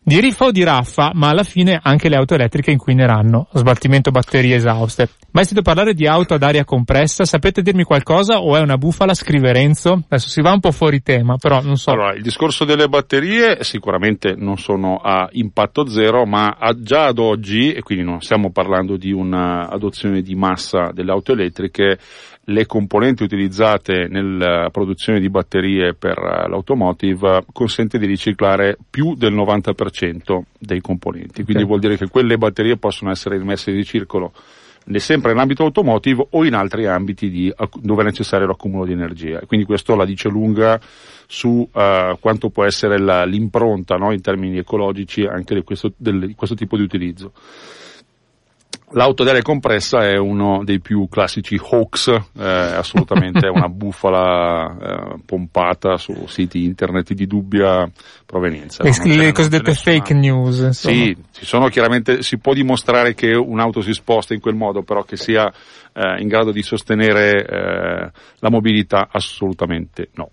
[0.03, 3.47] di riffa o di raffa, ma alla fine anche le auto elettriche inquineranno.
[3.53, 5.09] Sbattimento batterie esauste.
[5.31, 7.25] Mai sentito parlare di auto ad aria compressa?
[7.25, 9.13] Sapete dirmi qualcosa o è una bufala?
[9.13, 10.03] Scrive Renzo.
[10.07, 11.91] Adesso si va un po' fuori tema, però non so.
[11.91, 17.71] Allora, il discorso delle batterie sicuramente non sono a impatto zero, ma già ad oggi,
[17.71, 21.97] e quindi non stiamo parlando di un'adozione di massa delle auto elettriche,
[22.45, 30.41] le componenti utilizzate nella produzione di batterie per l'automotive consente di riciclare più del 90%
[30.59, 31.65] dei componenti, quindi okay.
[31.65, 34.33] vuol dire che quelle batterie possono essere rimesse di circolo
[34.97, 39.39] sempre nell'ambito automotive o in altri ambiti di, dove è necessario l'accumulo di energia.
[39.45, 40.79] Quindi questo la dice lunga
[41.25, 46.27] su uh, quanto può essere la, l'impronta no, in termini ecologici anche di questo, del,
[46.27, 47.31] di questo tipo di utilizzo.
[48.95, 55.19] L'auto d'aria compressa è uno dei più classici hoax, eh, assolutamente è una bufala eh,
[55.25, 57.89] pompata su siti internet di dubbia
[58.25, 58.83] provenienza.
[58.83, 60.59] Le, le cosiddette fake news.
[60.59, 60.95] Insomma.
[60.95, 65.01] Sì, ci sono chiaramente, si può dimostrare che un'auto si sposta in quel modo, però
[65.01, 65.51] che sia
[65.91, 70.29] eh, in grado di sostenere eh, la mobilità, assolutamente no.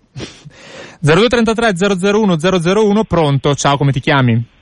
[0.99, 4.59] 0233 001 001, pronto, ciao, come ti chiami?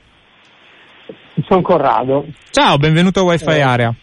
[1.46, 2.26] Sono Corrado.
[2.50, 3.94] Ciao, benvenuto a Wi-Fi eh, Area.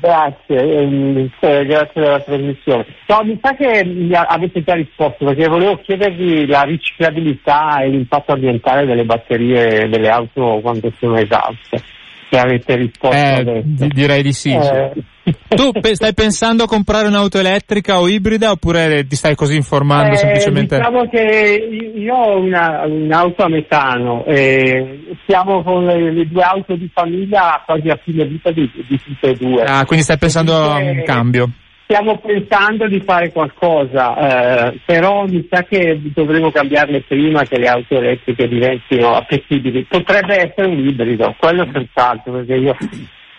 [0.00, 2.86] Grazie, ehm, eh, grazie della trasmissione.
[3.06, 3.86] No, mi sa che
[4.26, 10.58] avete già risposto perché volevo chiedervi la riciclabilità e l'impatto ambientale delle batterie delle auto
[10.60, 11.82] quando sono esauste.
[12.30, 13.86] Se avete risposto eh, adesso.
[13.86, 14.54] Direi di sì.
[14.54, 15.04] Eh, sì.
[15.24, 20.14] Tu pe- stai pensando a comprare un'auto elettrica o ibrida oppure ti stai così informando
[20.14, 20.76] eh, semplicemente?
[20.76, 26.76] Diciamo che io ho una, un'auto a metano e siamo con le, le, due auto
[26.76, 29.62] di famiglia quasi a fine vita di, di tutte e due.
[29.62, 31.50] Ah, quindi stai pensando a un cambio?
[31.86, 37.68] Stiamo pensando di fare qualcosa, eh, però mi sa che dovremo cambiarle prima che le
[37.68, 39.84] auto elettriche diventino appetibili.
[39.84, 42.74] Potrebbe essere un ibrido, quello senz'altro, perché io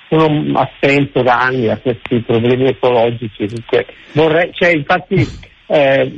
[0.09, 3.47] sono attento da anni a questi problemi ecologici.
[4.13, 5.27] Vorrei, cioè, infatti
[5.67, 6.11] eh,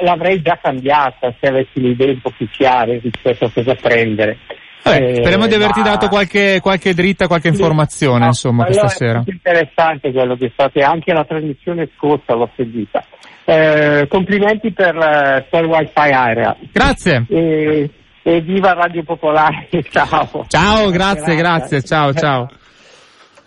[0.00, 4.38] l'avrei già cambiata se avessi le idee un po' più chiare rispetto a cosa prendere.
[4.82, 5.86] Vabbè, speriamo di averti ma...
[5.86, 9.24] dato qualche, qualche, dritta, qualche informazione, no, insomma, questa sera.
[9.26, 13.04] È interessante quello che fate, anche la trasmissione scorsa l'ho seguita.
[13.44, 16.56] Eh, complimenti per, per Wi-Fi Area.
[16.72, 17.24] Grazie.
[17.28, 17.90] E,
[18.22, 20.46] e viva Radio Popolare, ciao.
[20.48, 22.48] Ciao, grazie, grazie, ciao, ciao.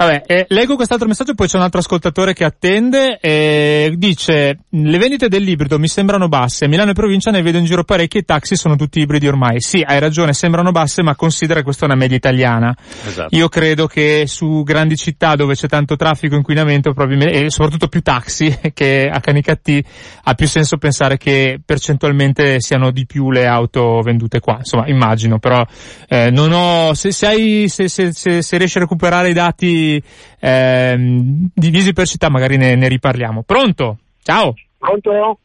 [0.01, 4.97] Vabbè, eh, leggo quest'altro messaggio, poi c'è un altro ascoltatore che attende e dice le
[4.97, 8.55] vendite dell'ibrido mi sembrano basse, Milano e provincia ne vedo in giro parecchi, i taxi
[8.55, 9.59] sono tutti ibridi ormai.
[9.59, 12.73] Sì, hai ragione, sembrano basse, ma considera che questa è una media italiana.
[13.05, 13.35] Esatto.
[13.35, 18.01] Io credo che su grandi città dove c'è tanto traffico, inquinamento, probabilmente, e soprattutto più
[18.01, 19.83] taxi che a Canicattì,
[20.23, 24.59] ha più senso pensare che percentualmente siano di più le auto vendute qua.
[24.59, 25.61] Insomma, immagino, però
[26.07, 29.87] eh, non ho, se, se, hai, se, se riesci a recuperare i dati
[30.39, 33.43] ehm, divisi per città, magari ne, ne, riparliamo.
[33.43, 33.97] Pronto?
[34.21, 34.53] Ciao.
[34.77, 35.39] Pronto?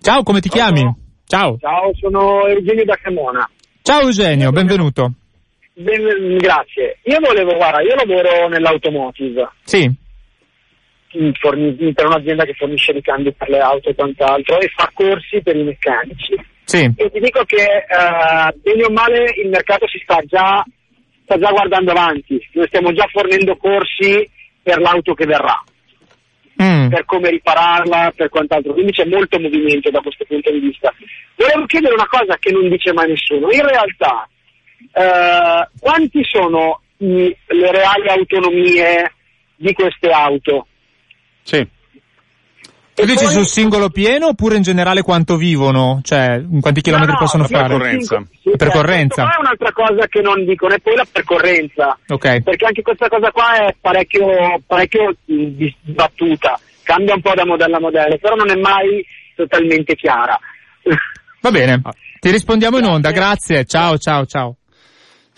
[0.00, 0.72] Ciao, come ti Pronto?
[0.72, 0.94] chiami?
[1.26, 1.56] Ciao.
[1.58, 3.48] Ciao, sono Eugenio da Cremona.
[3.82, 5.12] Ciao Eugenio, benvenuto.
[5.74, 6.98] Ben, grazie.
[7.04, 9.50] Io volevo, guarda, io lavoro nell'automotive.
[9.64, 9.92] Sì.
[11.10, 15.62] Per un'azienda che fornisce ricambi per le auto e quant'altro e fa corsi per i
[15.62, 16.34] meccanici.
[16.64, 16.90] Sì.
[16.96, 20.64] E ti dico che, uh, bene o male, il mercato si sta già
[21.26, 24.30] sta già guardando avanti, noi stiamo già fornendo corsi
[24.62, 25.60] per l'auto che verrà,
[26.62, 26.88] mm.
[26.88, 30.94] per come ripararla, per quant'altro, quindi c'è molto movimento da questo punto di vista.
[31.34, 34.28] Volevo chiedere una cosa che non dice mai nessuno, in realtà
[34.92, 39.12] eh, quanti sono i, le reali autonomie
[39.56, 40.68] di queste auto?
[41.42, 41.66] Sì.
[42.96, 43.32] Tu dici poi...
[43.34, 46.00] sul singolo pieno oppure in generale quanto vivono?
[46.02, 47.68] Cioè, quanti chilometri no, no, possono fare?
[47.68, 48.24] Percorrenza.
[48.42, 49.22] Sì, percorrenza.
[49.22, 49.36] Certo.
[49.36, 51.98] è un'altra cosa che non dicono, è poi la percorrenza.
[52.08, 52.42] Ok.
[52.42, 54.26] Perché anche questa cosa qua è parecchio,
[54.66, 56.58] parecchio dibattuta.
[56.82, 59.04] Cambia un po' da modello a modello, però non è mai
[59.34, 60.38] totalmente chiara.
[61.42, 61.82] Va bene.
[62.18, 63.66] Ti rispondiamo in onda, grazie.
[63.66, 64.56] Ciao, ciao, ciao.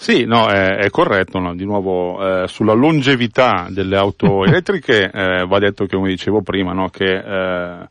[0.01, 1.57] Sì, no, è, è corretto, no?
[1.57, 6.73] di nuovo eh, sulla longevità delle auto elettriche eh, va detto che come dicevo prima
[6.73, 6.89] no?
[6.89, 7.89] che eh,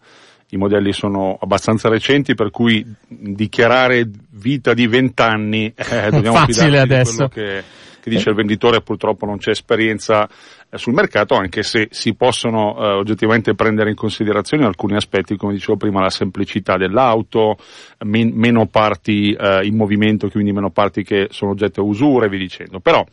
[0.51, 6.79] i modelli sono abbastanza recenti per cui dichiarare vita di 20 anni eh, dobbiamo Facile
[6.79, 7.27] adesso.
[7.27, 7.61] che,
[7.99, 10.29] che dice il venditore purtroppo non c'è esperienza
[10.71, 15.77] sul mercato, anche se si possono eh, oggettivamente prendere in considerazione alcuni aspetti, come dicevo
[15.77, 17.57] prima, la semplicità dell'auto,
[17.99, 22.29] men- meno parti eh, in movimento, quindi meno parti che sono oggetto a usura e
[22.29, 22.79] vi dicendo.
[22.79, 23.05] Però,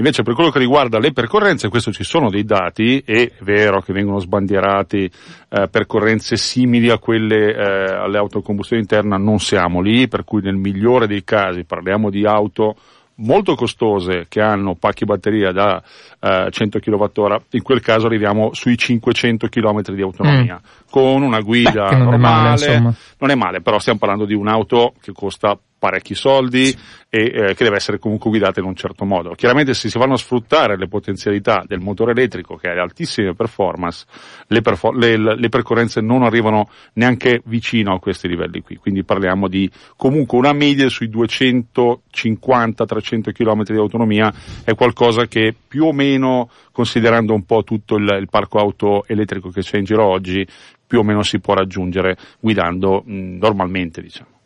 [0.00, 3.80] Invece per quello che riguarda le percorrenze, questo ci sono dei dati, e è vero
[3.80, 5.10] che vengono sbandierati
[5.48, 10.22] eh, percorrenze simili a quelle eh, alle auto a combustione interna, non siamo lì, per
[10.22, 12.76] cui nel migliore dei casi parliamo di auto
[13.18, 15.82] molto costose che hanno pacchi batteria da
[16.20, 20.88] eh, 100 kWh, in quel caso arriviamo sui 500 km di autonomia, mm.
[20.90, 24.34] con una guida Beh, non normale, è male, non è male, però stiamo parlando di
[24.34, 26.76] un'auto che costa parecchi soldi
[27.10, 29.34] e eh, che deve essere comunque guidata in un certo modo.
[29.34, 34.06] Chiaramente se si vanno a sfruttare le potenzialità del motore elettrico che ha altissime performance,
[34.48, 39.48] le, perfor- le, le percorrenze non arrivano neanche vicino a questi livelli qui, quindi parliamo
[39.48, 44.32] di comunque una media sui 250-300 km di autonomia
[44.64, 49.50] è qualcosa che più o meno, considerando un po' tutto il, il parco auto elettrico
[49.50, 50.46] che c'è in giro oggi,
[50.86, 54.36] più o meno si può raggiungere guidando mh, normalmente, diciamo.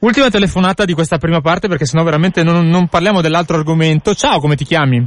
[0.00, 4.14] Ultima telefonata di questa prima parte perché sennò veramente non, non parliamo dell'altro argomento.
[4.14, 5.04] Ciao, come ti chiami?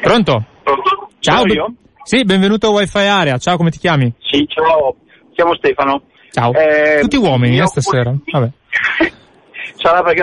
[0.00, 0.44] Pronto?
[0.64, 1.08] Pronto?
[1.20, 1.44] Ciao.
[1.44, 3.38] Be- sì, benvenuto a Wi-Fi Area.
[3.38, 4.12] Ciao, come ti chiami?
[4.18, 4.96] Sì, ciao.
[5.32, 6.02] Chiamo Stefano.
[6.30, 6.52] Ciao.
[6.54, 8.12] Eh, Tutti uomini, eh, stasera.
[8.32, 8.50] Vabbè.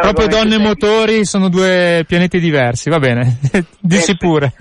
[0.02, 3.38] Proprio donne e motori sono due pianeti diversi, va bene.
[3.80, 4.54] Dici eh, pure.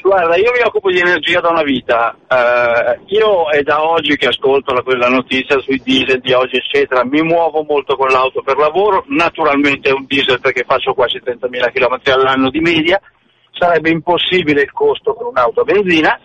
[0.00, 2.16] Guarda, io mi occupo di energia da una vita.
[2.26, 7.04] Uh, io è da oggi che ascolto la, la, notizia sui diesel di oggi, eccetera.
[7.04, 9.04] Mi muovo molto con l'auto per lavoro.
[9.08, 12.98] Naturalmente è un diesel perché faccio quasi 30.000 km all'anno di media.
[13.50, 16.18] Sarebbe impossibile il costo per un'auto a benzina.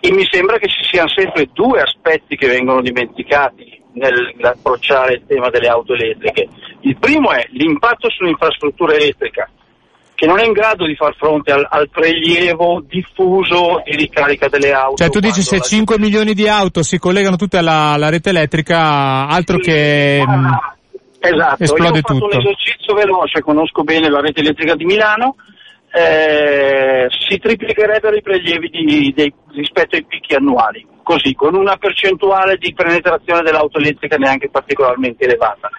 [0.00, 5.50] E mi sembra che ci siano sempre due aspetti che vengono dimenticati nell'approcciare il tema
[5.50, 6.48] delle auto elettriche.
[6.80, 9.50] Il primo è l'impatto sull'infrastruttura elettrica
[10.16, 14.72] che non è in grado di far fronte al, al prelievo diffuso di ricarica delle
[14.72, 14.96] auto.
[14.96, 16.00] Cioè tu dici se 5 gente...
[16.00, 20.74] milioni di auto si collegano tutte alla, alla rete elettrica, altro sì, che ah,
[21.20, 21.62] esatto.
[21.62, 22.14] esplode tutto.
[22.14, 25.36] Io ho fatto un esercizio veloce, conosco bene la rete elettrica di Milano,
[25.92, 32.56] eh, si triplicherebbero i prelievi di, di, rispetto ai picchi annuali, così, con una percentuale
[32.56, 35.70] di penetrazione dell'auto elettrica neanche particolarmente elevata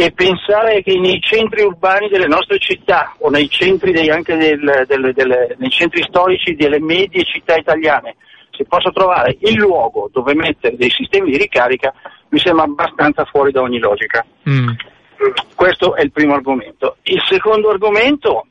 [0.00, 4.84] e pensare che nei centri urbani delle nostre città o nei centri dei, anche del,
[4.86, 8.14] del, del, nei centri storici delle medie città italiane
[8.52, 11.92] si possa trovare il luogo dove mettere dei sistemi di ricarica
[12.28, 14.24] mi sembra abbastanza fuori da ogni logica.
[14.48, 14.68] Mm.
[15.56, 16.98] questo è il primo argomento.
[17.02, 18.46] Il secondo argomento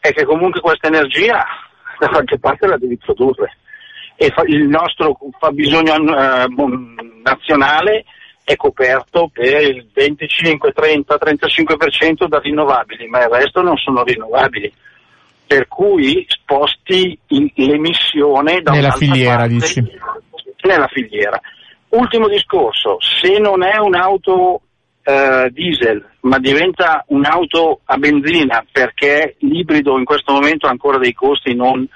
[0.00, 1.46] è che comunque questa energia
[1.98, 3.56] da qualche parte la devi produrre
[4.16, 6.46] e il nostro fabbisogno eh,
[7.22, 8.04] nazionale
[8.44, 14.72] è coperto per il 25, 30, 35% da rinnovabili, ma il resto non sono rinnovabili.
[15.46, 19.84] Per cui sposti l'emissione da nella filiera, parte, dici.
[20.62, 21.40] Nella filiera.
[21.88, 24.60] Ultimo discorso, se non è un'auto
[25.02, 31.14] eh, diesel ma diventa un'auto a benzina perché l'ibrido in questo momento ha ancora dei
[31.14, 31.86] costi non,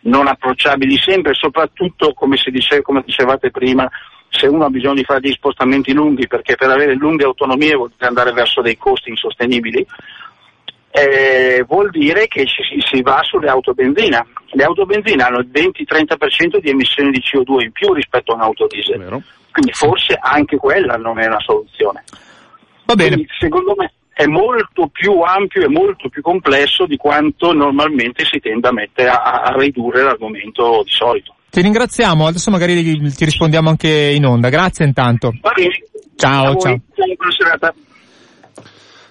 [0.00, 3.88] non approcciabili sempre, soprattutto come, dice, come dicevate prima,
[4.30, 7.90] se uno ha bisogno di fare degli spostamenti lunghi perché per avere lunghe autonomie vuol
[7.96, 9.86] dire andare verso dei costi insostenibili,
[10.90, 14.24] eh, vuol dire che ci, si va sulle auto benzina.
[14.50, 18.66] Le auto benzina hanno il 20-30% di emissioni di CO2 in più rispetto a un'auto
[18.66, 19.22] diesel.
[19.50, 22.04] Quindi forse anche quella non è una soluzione.
[22.84, 23.14] Va bene.
[23.14, 28.40] Quindi, secondo me è molto più ampio e molto più complesso di quanto normalmente si
[28.40, 31.34] tende a, mettere a, a ridurre l'argomento di solito.
[31.50, 32.82] Ti ringraziamo, adesso magari
[33.14, 34.48] ti rispondiamo anche in onda.
[34.48, 35.32] Grazie intanto.
[35.40, 35.82] Va bene.
[36.16, 36.80] Ciao, ciao.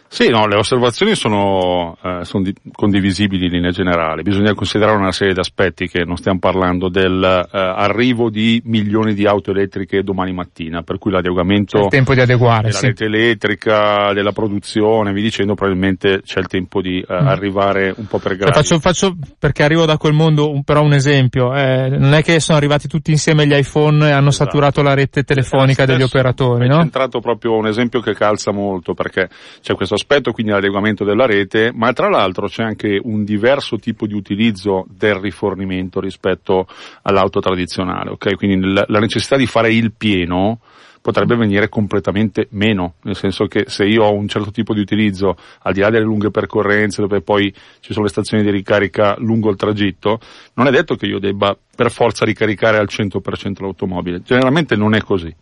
[0.10, 4.22] Sì, no, le osservazioni sono, eh, sono di- condivisibili in linea generale.
[4.22, 9.26] Bisogna considerare una serie di aspetti che non stiamo parlando del eh, di milioni di
[9.26, 12.86] auto elettriche domani mattina, per cui l'adeguamento il tempo di adeguare, della sì.
[12.88, 17.28] rete elettrica, della produzione, vi dicendo, probabilmente c'è il tempo di eh, mm.
[17.28, 18.54] arrivare un po' per gradi.
[18.54, 21.54] Faccio, faccio, perché arrivo da quel mondo, un, però un esempio.
[21.54, 24.52] Eh, non è che sono arrivati tutti insieme gli iPhone e hanno esatto.
[24.52, 26.78] saturato la rete telefonica degli operatori, no?
[26.78, 29.28] È centrato proprio un esempio che calza molto, perché
[29.62, 34.08] c'è questo aspetto, quindi l'adeguamento della rete, ma tra l'altro c'è anche un diverso tipo
[34.08, 36.68] di utilizzo del rifornimento rispetto
[37.02, 38.36] all'auto tradizionale, ok?
[38.36, 40.60] Quindi la necessità di fare il pieno
[41.08, 45.38] potrebbe venire completamente meno, nel senso che se io ho un certo tipo di utilizzo,
[45.62, 49.50] al di là delle lunghe percorrenze dove poi ci sono le stazioni di ricarica lungo
[49.50, 50.20] il tragitto,
[50.56, 55.02] non è detto che io debba per forza ricaricare al 100% l'automobile, generalmente non è
[55.02, 55.34] così.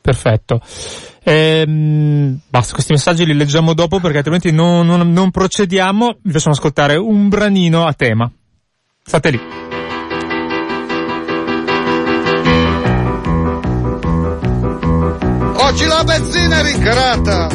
[0.00, 0.60] Perfetto.
[1.22, 6.18] Ehm, basta, questi messaggi li leggiamo dopo perché altrimenti non, non, non procediamo.
[6.22, 8.30] Vi facciamo ascoltare un branino a tema.
[9.02, 9.40] State lì.
[15.62, 17.48] Oggi la benzina è rincarata,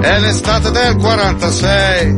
[0.00, 2.14] è l'estate del 46.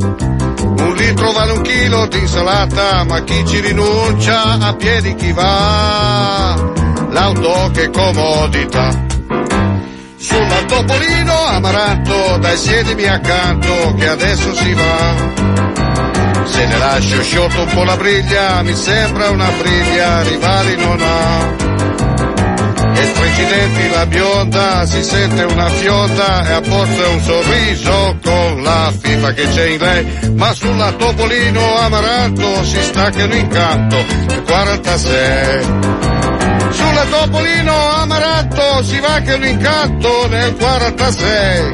[0.62, 6.71] Un litro vale un chilo di insalata, ma chi ci rinuncia a piedi chi va?
[7.12, 9.04] L'auto che comodità
[10.16, 16.44] sulla Topolino amaranto, dai siedimi accanto che adesso si va.
[16.44, 21.71] Se ne lascio sciolto un po' la briglia, mi sembra una briglia, rivali non ha.
[23.02, 28.92] E strincidenti la bionda, si sente una fionda e a forza un sorriso con la
[28.96, 30.30] fifa che c'è in lei.
[30.36, 34.04] Ma sulla Topolino amaranto si stacca un incanto,
[34.46, 35.64] 46.
[36.70, 41.72] Sulla Topolino Amaranto si va che l'incanto nel 46.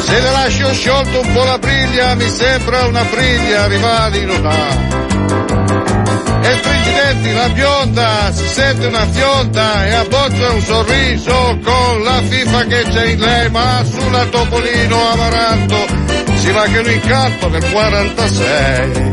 [0.00, 5.05] Se le lascio sciolto un po' la briglia, mi sembra una briglia, rivali non ha.
[6.48, 12.64] E stringidenti la bionda, si sente una fionda e abbozza un sorriso con la fifa
[12.66, 15.76] che c'è in lei, ma sulla Topolino Amaranto
[16.36, 19.10] si va che l'incanto nel 46.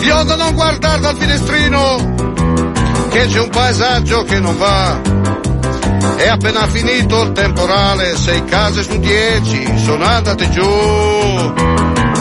[0.00, 2.14] Biondo non guardare dal finestrino,
[3.10, 5.41] che c'è un paesaggio che non va.
[6.16, 11.52] È appena finito il temporale, sei case su dieci sono andate giù.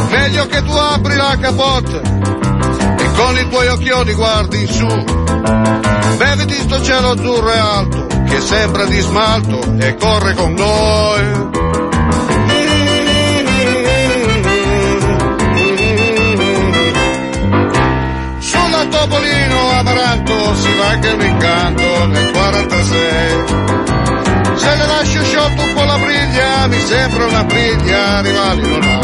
[0.09, 2.01] Meglio che tu apri la capote
[2.97, 4.87] e con i tuoi occhioni guardi in su.
[6.17, 11.60] Beviti sto cielo azzurro e alto, che sembra di smalto e corre con noi.
[19.81, 22.99] Topolino Amaranto si va che un incanto nel 46.
[24.55, 28.99] Se le lascio sciolto un po' la briglia, mi sembra una briglia, rivali non ha.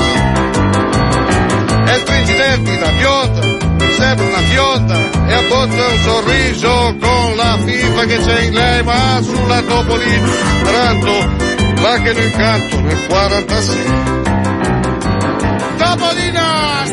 [1.92, 4.98] E stringidenti la bionda, mi sembra una fionda,
[5.28, 11.12] e abbozza un sorriso con la FIFA che c'è in lei, ma sulla Topolino Amaranto
[11.82, 14.37] va che un incanto nel 46.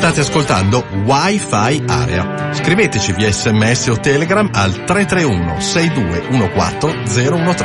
[0.05, 2.53] State ascoltando Wi-Fi Area.
[2.53, 7.65] Scriveteci via sms o telegram al 331 6214 013.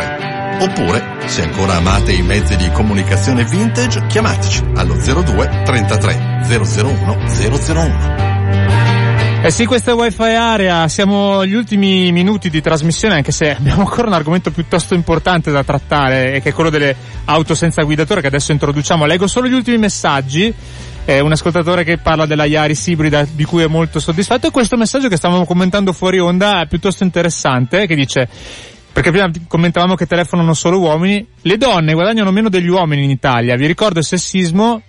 [0.61, 8.27] Oppure, se ancora amate i mezzi di comunicazione vintage, chiamateci allo 02 33 001 001.
[9.43, 13.81] Eh sì, questa è Wi-Fi Area, siamo agli ultimi minuti di trasmissione anche se abbiamo
[13.81, 18.27] ancora un argomento piuttosto importante da trattare che è quello delle auto senza guidatore che
[18.27, 19.05] adesso introduciamo.
[19.05, 20.53] Leggo solo gli ultimi messaggi.
[21.09, 24.77] Eh, un ascoltatore che parla della Yaris ibrida di cui è molto soddisfatto e questo
[24.77, 28.29] messaggio che stavamo commentando fuori onda è piuttosto interessante che dice
[28.93, 33.55] perché prima commentavamo che telefonano solo uomini, le donne guadagnano meno degli uomini in Italia,
[33.55, 34.83] vi ricordo il sessismo,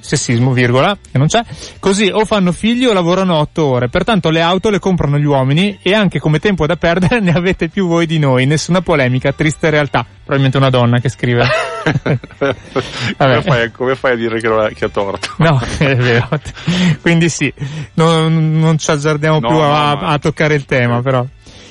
[0.00, 1.44] sessismo, virgola, che non c'è,
[1.78, 5.78] così o fanno figli o lavorano otto ore, pertanto le auto le comprano gli uomini
[5.82, 9.70] e anche come tempo da perdere ne avete più voi di noi, nessuna polemica, triste
[9.70, 11.46] realtà, probabilmente una donna che scrive.
[13.16, 15.28] come, fai, come, fai, a dire che, ha, che ha torto?
[15.36, 16.28] No, è vero,
[17.02, 17.52] quindi sì,
[17.94, 21.26] non, non ci azzardiamo no, più a, no, a toccare il tema però.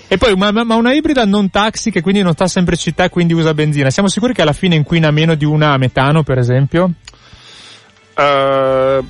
[0.10, 3.04] E poi, ma, ma, una ibrida non taxi che quindi non sta sempre in città
[3.04, 6.24] e quindi usa benzina, siamo sicuri che alla fine inquina meno di una a metano,
[6.24, 6.92] per esempio?
[8.18, 9.06] Uh,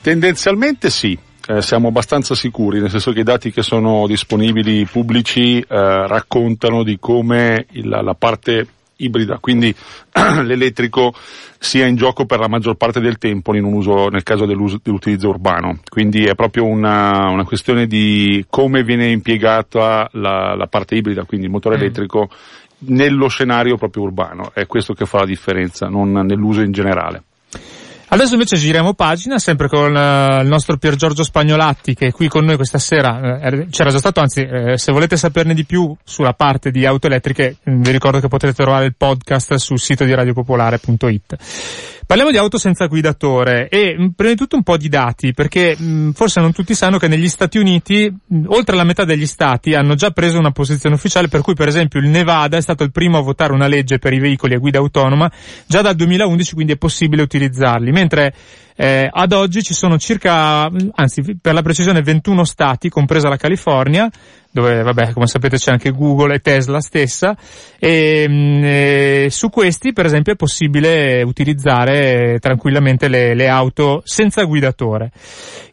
[0.00, 1.16] tendenzialmente sì.
[1.46, 6.82] Eh, siamo abbastanza sicuri, nel senso che i dati che sono disponibili pubblici eh, raccontano
[6.82, 8.66] di come il, la parte
[8.96, 9.74] ibrida, quindi
[10.42, 11.12] l'elettrico
[11.58, 15.28] sia in gioco per la maggior parte del tempo in un uso, nel caso dell'utilizzo
[15.28, 15.80] urbano.
[15.86, 21.46] Quindi è proprio una, una, questione di come viene impiegata la, la parte ibrida, quindi
[21.46, 21.80] il motore mm.
[21.80, 22.30] elettrico,
[22.86, 24.50] nello scenario proprio urbano.
[24.54, 27.22] È questo che fa la differenza, non nell'uso in generale.
[28.14, 32.28] Adesso invece giriamo pagina, sempre con uh, il nostro Pier Giorgio Spagnolatti che è qui
[32.28, 35.92] con noi questa sera, eh, c'era già stato, anzi eh, se volete saperne di più
[36.04, 40.14] sulla parte di auto elettriche vi ricordo che potete trovare il podcast sul sito di
[40.14, 41.93] radiopopolare.it.
[42.06, 45.74] Parliamo di auto senza guidatore e mm, prima di tutto un po' di dati, perché
[45.76, 49.04] mh, mm, forse non tutti sanno che negli Stati Uniti, mh, mm, oltre la metà
[49.04, 52.60] degli stati, hanno già preso una posizione ufficiale per cui per esempio il Nevada è
[52.60, 55.32] stato il primo a votare una legge per i veicoli a guida autonoma
[55.66, 58.34] già dal 2011, quindi è possibile utilizzarli, mentre
[58.76, 64.10] eh, ad oggi ci sono circa, anzi per la precisione 21 stati, compresa la California,
[64.50, 67.36] dove vabbè come sapete c'è anche Google e Tesla stessa,
[67.78, 74.42] e, mm, e su questi per esempio è possibile utilizzare tranquillamente le, le auto senza
[74.42, 75.10] guidatore.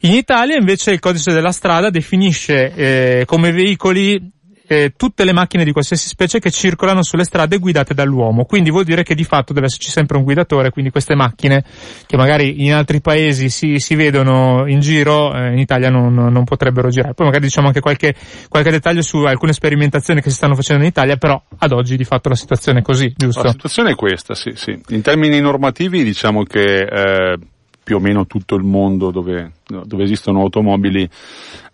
[0.01, 4.39] In Italia invece il codice della strada definisce eh, come veicoli
[4.71, 8.45] eh, tutte le macchine di qualsiasi specie che circolano sulle strade guidate dall'uomo.
[8.45, 11.65] Quindi vuol dire che di fatto deve esserci sempre un guidatore, quindi queste macchine
[12.05, 16.45] che magari in altri paesi si, si vedono in giro, eh, in Italia non, non,
[16.45, 17.13] potrebbero girare.
[17.13, 18.15] Poi magari diciamo anche qualche,
[18.47, 22.05] qualche dettaglio su alcune sperimentazioni che si stanno facendo in Italia, però ad oggi di
[22.05, 23.43] fatto la situazione è così, giusto?
[23.43, 24.79] La situazione è questa, sì, sì.
[24.89, 27.37] In termini normativi diciamo che eh,
[27.83, 31.09] più o meno tutto il mondo dove, dove esistono automobili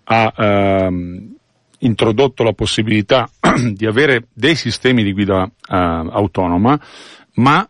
[0.05, 1.36] ha ehm,
[1.80, 3.30] introdotto la possibilità
[3.73, 6.80] di avere dei sistemi di guida uh, autonoma,
[7.36, 7.67] ma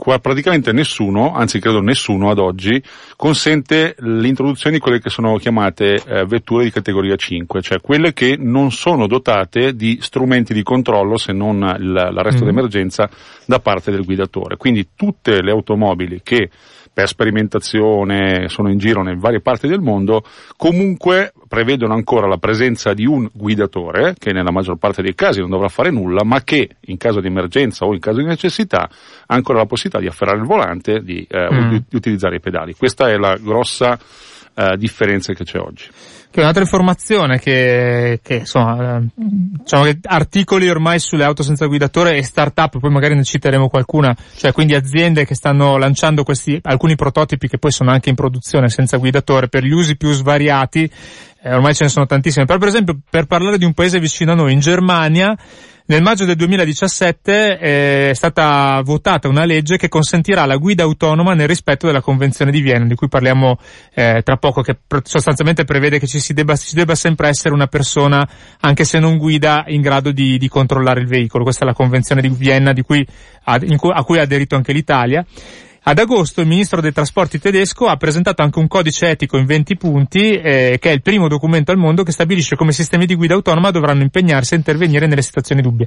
[0.00, 2.82] qua praticamente nessuno, anzi credo nessuno ad oggi,
[3.16, 8.36] consente l'introduzione di quelle che sono chiamate eh, vetture di categoria 5, cioè quelle che
[8.38, 12.46] non sono dotate di strumenti di controllo se non l'arresto mm.
[12.46, 13.10] d'emergenza
[13.44, 14.56] da parte del guidatore.
[14.56, 16.48] Quindi tutte le automobili che
[16.92, 20.22] per sperimentazione sono in giro in varie parti del mondo,
[20.56, 25.50] comunque prevedono ancora la presenza di un guidatore, che nella maggior parte dei casi non
[25.50, 28.88] dovrà fare nulla, ma che in caso di emergenza o in caso di necessità
[29.26, 31.68] ha ancora la possibilità di afferrare il volante di, eh, mm.
[31.68, 32.74] di, di utilizzare i pedali.
[32.74, 33.98] Questa è la grossa
[34.54, 35.88] eh, differenza che c'è oggi
[36.38, 42.16] è un'altra informazione che, che insomma, eh, diciamo che articoli ormai sulle auto senza guidatore
[42.16, 46.94] e start-up, poi magari ne citeremo qualcuna, cioè quindi aziende che stanno lanciando questi, alcuni
[46.94, 50.88] prototipi che poi sono anche in produzione senza guidatore per gli usi più svariati,
[51.42, 54.32] eh, ormai ce ne sono tantissime, però per esempio per parlare di un paese vicino
[54.32, 55.36] a noi, in Germania,
[55.90, 61.48] nel maggio del 2017 è stata votata una legge che consentirà la guida autonoma nel
[61.48, 63.58] rispetto della Convenzione di Vienna, di cui parliamo
[63.92, 67.66] eh, tra poco, che sostanzialmente prevede che ci si debba, ci debba sempre essere una
[67.66, 68.24] persona,
[68.60, 71.42] anche se non guida, in grado di, di controllare il veicolo.
[71.42, 73.04] Questa è la Convenzione di Vienna di cui,
[73.46, 75.26] a, cui, a cui ha aderito anche l'Italia.
[75.82, 79.76] Ad agosto il ministro dei trasporti tedesco ha presentato anche un codice etico in 20
[79.76, 83.34] punti, eh, che è il primo documento al mondo che stabilisce come sistemi di guida
[83.34, 85.86] autonoma dovranno impegnarsi a intervenire nelle situazioni dubbie.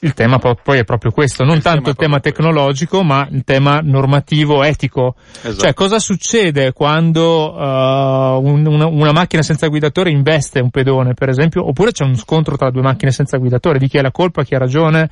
[0.00, 3.80] Il tema poi è proprio questo, non il tanto il tema tecnologico, ma il tema
[3.82, 5.14] normativo, etico.
[5.40, 5.62] Esatto.
[5.62, 11.30] Cioè, cosa succede quando uh, un, una, una, macchina senza guidatore investe un pedone, per
[11.30, 14.44] esempio, oppure c'è uno scontro tra due macchine senza guidatore, di chi ha la colpa,
[14.44, 15.08] chi ha ragione,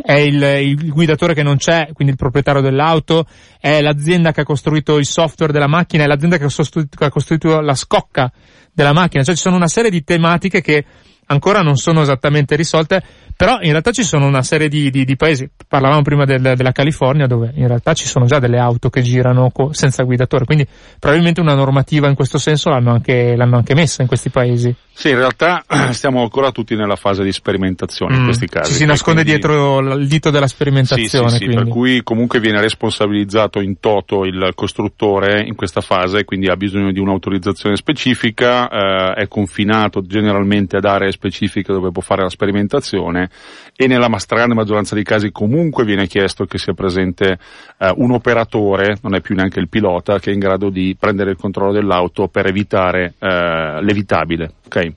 [0.00, 3.26] è il, il, guidatore che non c'è, quindi il proprietario dell'auto,
[3.60, 7.10] è l'azienda che ha costruito il software della macchina, è l'azienda che ha, che ha
[7.10, 8.32] costruito la scocca
[8.72, 10.84] della macchina, cioè ci sono una serie di tematiche che
[11.26, 13.02] ancora non sono esattamente risolte,
[13.36, 16.72] però in realtà ci sono una serie di, di, di paesi, parlavamo prima del, della
[16.72, 20.66] California dove in realtà ci sono già delle auto che girano co- senza guidatore, quindi
[20.98, 24.74] probabilmente una normativa in questo senso l'hanno anche, l'hanno anche messa in questi paesi.
[24.94, 28.72] Sì, in realtà stiamo ancora tutti nella fase di sperimentazione mm, in questi casi.
[28.72, 29.40] Ci si nasconde quindi...
[29.40, 31.30] dietro il dito della sperimentazione.
[31.30, 36.24] Sì, sì, sì per cui comunque viene responsabilizzato in toto il costruttore in questa fase,
[36.24, 42.02] quindi ha bisogno di un'autorizzazione specifica, eh, è confinato generalmente ad aree specifiche dove può
[42.02, 43.30] fare la sperimentazione
[43.74, 47.38] e nella stragrande maggioranza dei casi comunque viene chiesto che sia presente
[47.78, 51.30] eh, un operatore, non è più neanche il pilota, che è in grado di prendere
[51.30, 54.52] il controllo dell'auto per evitare eh, l'evitabile.
[54.72, 54.92] Ok.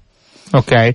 [0.51, 0.93] Ok.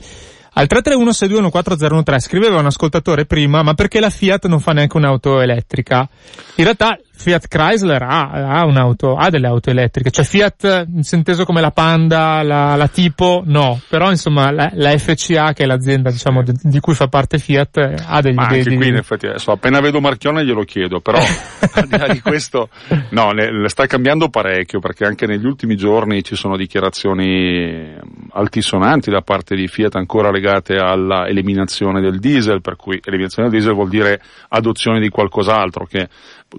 [0.53, 6.09] Al 331-6214013 scriveva un ascoltatore prima, ma perché la Fiat non fa neanche un'auto elettrica?
[6.57, 11.60] In realtà Fiat Chrysler ha, ha, un'auto, ha delle auto elettriche, cioè Fiat, inteso come
[11.60, 16.42] la Panda, la, la Tipo, no, però insomma la, la, FCA, che è l'azienda diciamo
[16.42, 18.34] di, di cui fa parte Fiat, ha degli...
[18.34, 21.18] Ma anche dei, qui in effetti, adesso appena vedo Marchione glielo chiedo, però
[21.74, 22.70] al di là di questo,
[23.10, 27.98] no, le, le sta cambiando parecchio, perché anche negli ultimi giorni ci sono dichiarazioni
[28.32, 33.74] altisonanti da parte di Fiat ancora legate all'eliminazione del diesel, per cui eliminazione del diesel
[33.74, 36.08] vuol dire adozione di qualcos'altro, che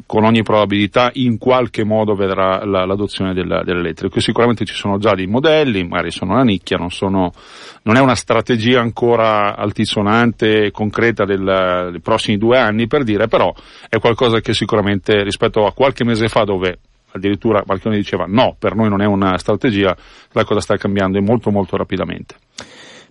[0.05, 4.19] con ogni probabilità in qualche modo vedrà la, l'adozione del, dell'elettrico.
[4.19, 7.33] Sicuramente ci sono già dei modelli, magari sono una nicchia, non, sono,
[7.83, 13.27] non è una strategia ancora altisonante e concreta del, dei prossimi due anni per dire,
[13.27, 13.53] però
[13.89, 16.79] è qualcosa che sicuramente rispetto a qualche mese fa dove
[17.13, 19.95] addirittura Marchioni diceva no, per noi non è una strategia,
[20.31, 22.35] la cosa sta cambiando molto molto rapidamente.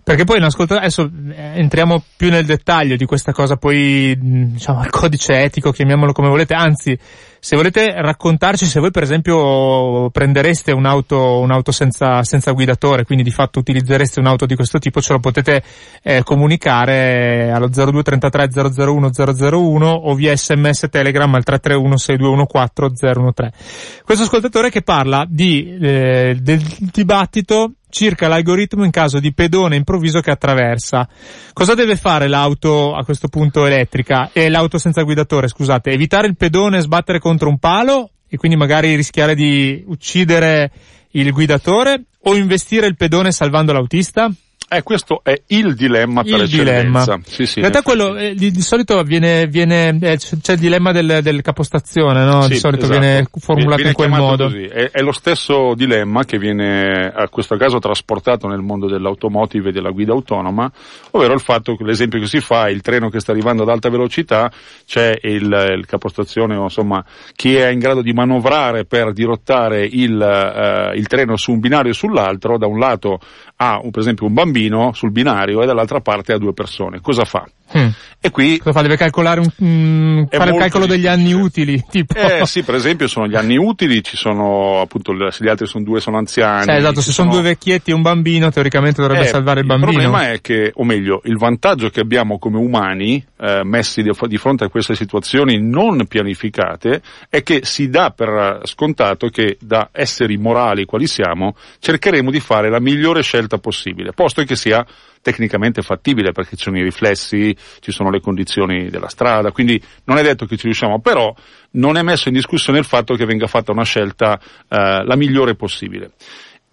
[0.03, 5.41] Perché poi adesso eh, entriamo più nel dettaglio di questa cosa, poi diciamo il codice
[5.41, 6.97] etico, chiamiamolo come volete, anzi
[7.43, 13.31] se volete raccontarci se voi per esempio prendereste un'auto, un'auto senza, senza guidatore, quindi di
[13.31, 15.63] fatto utilizzereste un'auto di questo tipo, ce lo potete
[16.03, 18.49] eh, comunicare allo 0233
[18.85, 19.09] 001
[19.49, 24.03] 001 o via sms telegram al 331 6214 013.
[24.03, 30.21] Questo ascoltatore che parla di, eh, del dibattito circa l'algoritmo in caso di pedone improvviso
[30.21, 31.07] che attraversa.
[31.53, 34.29] Cosa deve fare l'auto a questo punto elettrica?
[34.31, 38.35] E l'auto senza guidatore, scusate, evitare il pedone e sbattere con contro un palo e
[38.35, 40.71] quindi magari rischiare di uccidere
[41.11, 44.29] il guidatore o investire il pedone salvando l'autista?
[44.73, 47.03] Eh, questo è il dilemma il per dilemma.
[47.25, 50.93] Sì, sì, in realtà quello, eh, di, di, solito viene, viene eh, c'è il dilemma
[50.93, 52.43] del, del capostazione, no?
[52.43, 52.97] Sì, di solito esatto.
[52.97, 54.47] viene formulato viene in quel modo.
[54.47, 59.71] È, è, lo stesso dilemma che viene, a questo caso, trasportato nel mondo dell'automotive e
[59.73, 60.71] della guida autonoma,
[61.11, 63.69] ovvero il fatto che l'esempio che si fa è il treno che sta arrivando ad
[63.69, 64.49] alta velocità,
[64.85, 67.03] c'è il, il capostazione, insomma,
[67.35, 71.91] chi è in grado di manovrare per dirottare il, uh, il treno su un binario
[71.91, 73.19] e sull'altro, da un lato
[73.61, 76.99] ha per esempio un bambino sul binario e dall'altra parte ha due persone.
[76.99, 77.45] Cosa fa?
[77.77, 77.89] Mm.
[78.23, 78.81] E qui Cosa fa?
[78.83, 81.83] Deve calcolare un, mm, fare il calcolo degli anni utili.
[81.89, 82.13] Tipo.
[82.13, 85.83] Eh sì, per esempio sono gli anni utili, ci sono appunto se gli altri sono
[85.83, 86.65] due sono anziani.
[86.65, 87.31] Cioè, esatto, se sono...
[87.31, 89.91] sono due vecchietti e un bambino, teoricamente dovrebbe eh, salvare il bambino.
[89.91, 94.11] Il problema è che, o meglio, il vantaggio che abbiamo come umani, eh, messi di,
[94.27, 99.89] di fronte a queste situazioni non pianificate, è che si dà per scontato che da
[99.91, 104.85] esseri morali quali siamo, cercheremo di fare la migliore scelta possibile, posto che sia
[105.21, 110.17] tecnicamente fattibile perché ci sono i riflessi, ci sono le condizioni della strada, quindi non
[110.17, 111.33] è detto che ci riusciamo, però
[111.71, 115.55] non è messo in discussione il fatto che venga fatta una scelta eh, la migliore
[115.55, 116.11] possibile.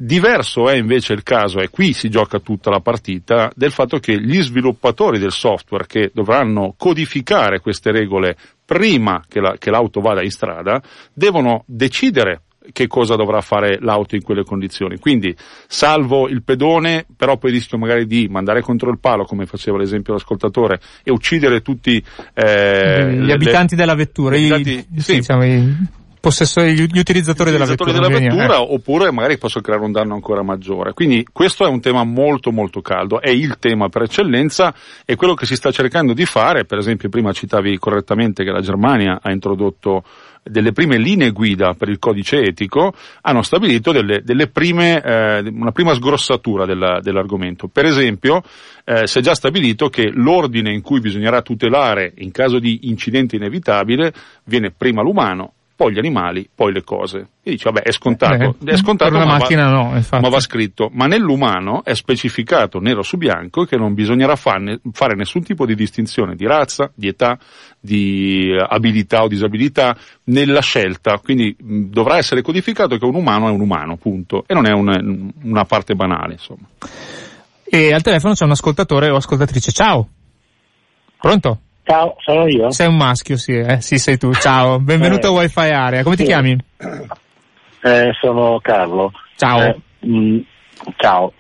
[0.01, 4.21] Diverso è invece il caso, e qui si gioca tutta la partita, del fatto che
[4.21, 10.23] gli sviluppatori del software che dovranno codificare queste regole prima che, la, che l'auto vada
[10.23, 10.81] in strada,
[11.13, 12.43] devono decidere
[12.73, 14.99] che cosa dovrà fare l'auto in quelle condizioni.
[14.99, 15.35] Quindi
[15.67, 20.13] salvo il pedone, però poi rischio magari di mandare contro il palo, come faceva l'esempio
[20.13, 22.03] l'ascoltatore, e uccidere tutti
[22.35, 25.77] eh, gli le, abitanti della vettura, gli, abitanti, i, sì, diciamo, i
[26.21, 28.67] possessori, gli utilizzatori, della vettura, della vettura eh.
[28.69, 30.93] oppure magari posso creare un danno ancora maggiore.
[30.93, 35.35] Quindi questo è un tema molto molto caldo, è il tema per eccellenza e quello
[35.35, 39.31] che si sta cercando di fare, per esempio prima citavi correttamente che la Germania ha
[39.31, 40.03] introdotto
[40.49, 42.93] delle prime linee guida per il codice etico
[43.23, 47.69] hanno stabilito delle, delle prime, eh, una prima sgrossatura della, dell'argomento.
[47.69, 48.43] Per esempio,
[48.85, 53.37] eh, si è già stabilito che l'ordine in cui bisognerà tutelare in caso di incidente
[53.37, 54.13] inevitabile
[54.45, 57.29] viene prima l'umano, poi gli animali, poi le cose.
[57.41, 60.91] E dice, vabbè, è scontato, eh, è scontato ma, macchina va, no, ma va scritto.
[60.93, 65.77] Ma nell'umano è specificato nero su bianco che non bisognerà farne, fare nessun tipo di
[65.77, 67.39] distinzione di razza, di età,
[67.79, 71.21] di abilità o disabilità nella scelta.
[71.23, 74.43] Quindi mh, dovrà essere codificato che un umano è un umano, punto.
[74.49, 76.67] E non è un, una parte banale, insomma.
[77.63, 79.71] E al telefono c'è un ascoltatore o ascoltatrice.
[79.71, 80.09] Ciao.
[81.21, 81.61] Pronto?
[81.89, 82.71] Ciao, sono io.
[82.71, 83.81] Sei un maschio, sì, eh?
[83.81, 84.31] Sì, sei tu.
[84.35, 84.79] Ciao.
[84.79, 85.31] Benvenuto Eh.
[85.31, 86.03] a Wi-Fi Area.
[86.03, 86.29] Come ti Sì.
[86.29, 86.55] chiami?
[87.81, 89.11] Eh, sono Carlo.
[89.37, 89.63] Ciao.
[89.63, 90.39] Eh, mh,
[90.97, 91.33] ciao.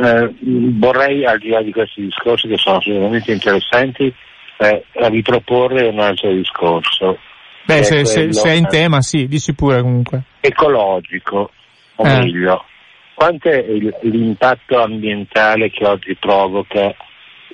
[0.00, 4.14] Eh, mh, vorrei, al di là di questi discorsi che sono assolutamente interessanti,
[4.58, 7.18] eh, riproporre un altro discorso.
[7.64, 10.22] Beh, se, se, se è in tema, sì, dici pure comunque.
[10.38, 11.50] Ecologico,
[11.96, 12.64] o meglio,
[13.14, 16.94] quanto è il- l'impatto ambientale che oggi provoca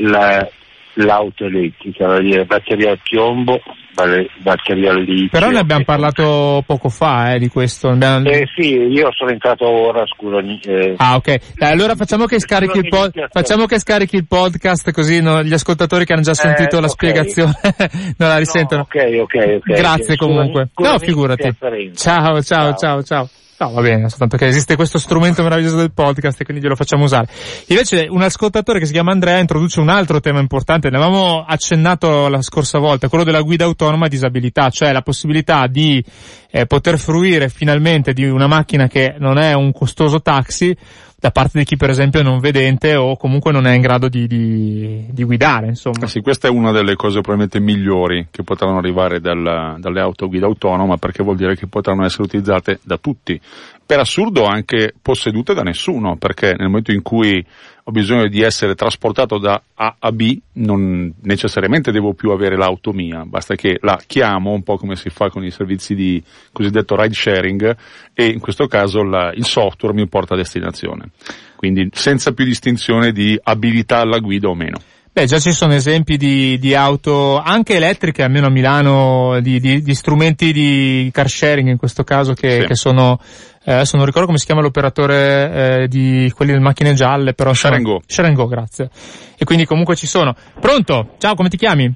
[0.01, 0.47] la-
[0.95, 3.61] l'auto elettrica, vale dire batteria al piombo,
[3.95, 5.28] vale- batteria al litio.
[5.30, 7.88] Però ne abbiamo parlato poco fa, eh, di questo.
[7.88, 10.38] Abbiamo- Eh sì, io sono entrato ora, scusa.
[10.38, 11.55] eh, Ah, ok.
[11.57, 15.53] Dai, allora facciamo che scarichi il, pod- facciamo che scarichi il podcast così no- gli
[15.53, 16.92] ascoltatori che hanno già sentito la ok.
[16.92, 17.53] spiegazione
[18.18, 18.86] non la risentono.
[18.92, 19.74] No, ok, ok, ok.
[19.76, 20.68] Grazie Scusa- comunque.
[20.72, 21.42] scusami no, figurati.
[21.42, 22.11] l'interferenza.
[22.11, 23.28] Ciao, ciao, ciao, ciao.
[23.57, 27.05] No, va bene, soltanto che esiste questo strumento meraviglioso del podcast e quindi glielo facciamo
[27.05, 27.29] usare.
[27.69, 32.27] Invece un ascoltatore che si chiama Andrea introduce un altro tema importante, ne avevamo accennato
[32.29, 36.05] la scorsa volta, quello della guida autonoma disabilità, cioè la possibilità di
[36.51, 40.77] eh, poter fruire finalmente di una macchina che non è un costoso taxi
[41.25, 44.11] da parte di chi per esempio è non vedente o comunque non è in grado
[44.11, 46.05] di, di, di guidare, insomma.
[46.05, 50.27] Eh Sì, questa è una delle cose probabilmente migliori che potranno arrivare dal- dalle auto
[50.27, 53.41] a guida autonoma perché vuol dire che potranno essere utilizzate da tutti.
[53.87, 57.43] Per assurdo anche possedute da nessuno perché nel momento in cui
[57.87, 62.93] ho bisogno di essere trasportato da A a B non necessariamente devo più avere l'auto
[62.93, 66.97] mia, basta che la chiamo un po' come si fa con i servizi di cosiddetto
[66.97, 67.76] ride sharing
[68.14, 71.11] e in questo caso la- il software mi porta a destinazione.
[71.57, 74.78] Quindi senza più distinzione di abilità alla guida o meno.
[75.15, 79.81] Beh, già ci sono esempi di, di auto, anche elettriche, almeno a Milano, di, di-
[79.81, 82.67] di strumenti di car sharing in questo caso che, Sì.
[82.67, 83.21] che sono,
[83.65, 87.53] eh, adesso non ricordo come si chiama l'operatore eh, di quelli delle macchine gialle, però
[87.55, 88.05] Share and sono- Go.
[88.09, 88.91] Share and Go, grazie.
[89.39, 90.35] E quindi comunque ci sono.
[90.59, 91.11] Pronto?
[91.19, 91.95] Ciao, come ti chiami?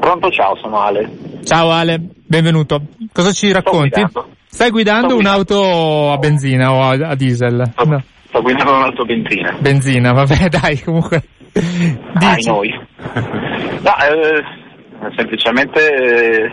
[0.00, 1.10] Pronto, ciao, sono Ale.
[1.44, 2.80] Ciao Ale, benvenuto.
[3.12, 4.00] Cosa ci racconti?
[4.00, 4.28] guidando.
[4.48, 5.28] Stai guidando guidando.
[5.52, 7.72] un'auto a benzina o a, a diesel?
[7.72, 9.54] Sto, No, sto guidando un'auto benzina.
[9.60, 11.22] benzina, vabbè dai, comunque.
[11.60, 12.48] Dici.
[12.48, 12.70] noi.
[13.80, 14.42] No, eh,
[15.16, 16.52] semplicemente eh,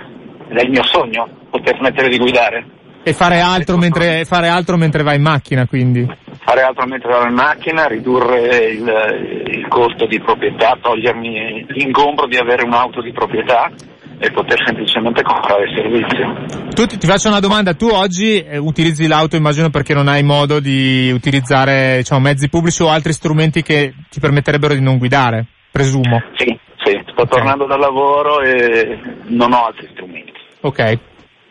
[0.50, 2.66] è il mio sogno, poter smettere di guidare.
[3.04, 6.08] E fare altro mentre, fare altro mentre vai in macchina, quindi.
[6.44, 12.38] Fare altro mentre vado in macchina, ridurre il, il costo di proprietà, togliermi l'ingombro di
[12.38, 13.72] avere un'auto di proprietà
[14.18, 16.74] e poter semplicemente comprare il servizio.
[16.74, 20.60] Tu ti, faccio una domanda, tu oggi eh, utilizzi l'auto immagino perché non hai modo
[20.60, 26.22] di utilizzare diciamo, mezzi pubblici o altri strumenti che ti permetterebbero di non guidare, presumo.
[26.36, 30.34] Sì, sì, sto tornando dal lavoro e non ho altri strumenti.
[30.62, 31.00] Ok,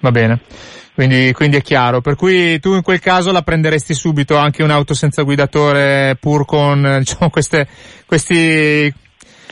[0.01, 0.41] va bene.
[0.95, 2.01] Quindi, quindi è chiaro.
[2.01, 6.87] Per cui tu in quel caso la prenderesti subito anche un'auto senza guidatore pur con
[6.87, 7.67] eh, diciamo, queste,
[8.07, 8.93] questi,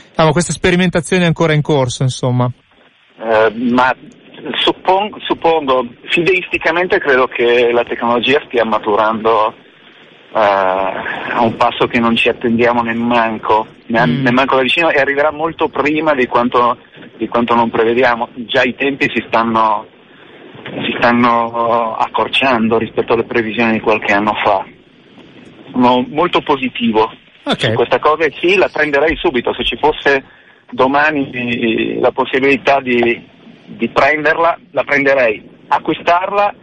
[0.09, 2.49] diciamo, queste sperimentazioni ancora in corso, insomma.
[3.19, 3.95] Eh, ma
[4.55, 9.53] suppon- suppongo, fideisticamente credo che la tecnologia stia maturando
[10.35, 14.23] eh, a un passo che non ci attendiamo nemmanco, ne- Mm.
[14.23, 16.77] da vicino e arriverà molto prima di quanto,
[17.17, 18.29] di quanto non prevediamo.
[18.33, 19.85] Già i tempi si stanno,
[20.85, 24.65] si stanno accorciando rispetto alle previsioni di qualche anno fa.
[25.71, 27.11] Sono molto positivo
[27.43, 27.59] Ok.
[27.59, 29.53] su questa cosa e sì, la prenderei subito.
[29.53, 30.23] Se ci fosse
[30.73, 33.25] domani eh, la possibilità di,
[33.65, 35.51] di prenderla, la prenderei.
[35.67, 36.53] Acquistarla,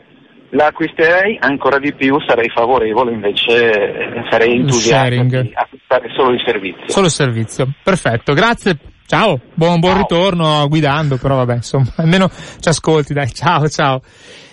[0.50, 6.42] la acquisterei ancora di più, sarei favorevole, invece eh, sarei entusiasta di acquistare solo il
[6.44, 6.88] servizio.
[6.88, 7.68] Solo il servizio.
[7.82, 8.76] Perfetto, grazie.
[9.06, 10.02] Ciao, buon, buon Ciao.
[10.02, 14.02] ritorno guidando, però vabbè, insomma, almeno ci ascolti, dai, ciao, ciao.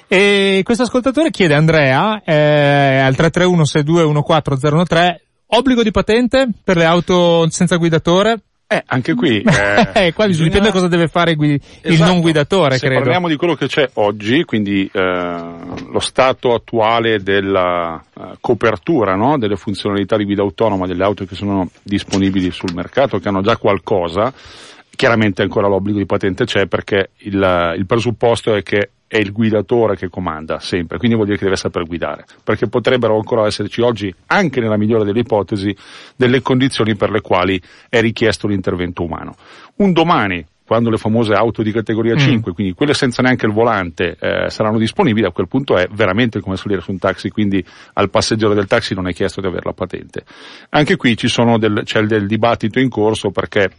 [0.07, 5.15] E questo ascoltatore chiede Andrea, eh, al 331-6214-013,
[5.47, 8.43] obbligo di patente per le auto senza guidatore?
[8.69, 9.41] Eh, anche qui.
[9.97, 12.11] Eh, qua bisogna- dipende cosa deve fare il, Esatto.
[12.11, 13.01] non guidatore, Se credo.
[13.01, 14.99] parliamo di quello che c'è oggi, quindi eh,
[15.89, 19.37] lo stato attuale della eh, copertura no?
[19.37, 23.57] delle funzionalità di guida autonoma delle auto che sono disponibili sul mercato, che hanno già
[23.57, 24.31] qualcosa,
[24.95, 29.95] chiaramente ancora l'obbligo di patente c'è perché il, il presupposto è che è il guidatore
[29.95, 34.13] che comanda sempre, quindi vuol dire che deve saper guidare, perché potrebbero ancora esserci oggi,
[34.27, 35.75] anche nella migliore delle ipotesi,
[36.15, 39.35] delle condizioni per le quali è richiesto l'intervento umano.
[39.77, 42.17] Un domani, quando le famose auto di categoria Mm.
[42.17, 46.41] 5, quindi quelle senza neanche il volante, eh, saranno disponibili, a quel punto è veramente
[46.41, 49.63] come salire su un taxi, quindi al passeggero del taxi non è chiesto di avere
[49.63, 50.25] la patente.
[50.71, 53.69] Anche qui ci sono del, c'è del dibattito in corso perché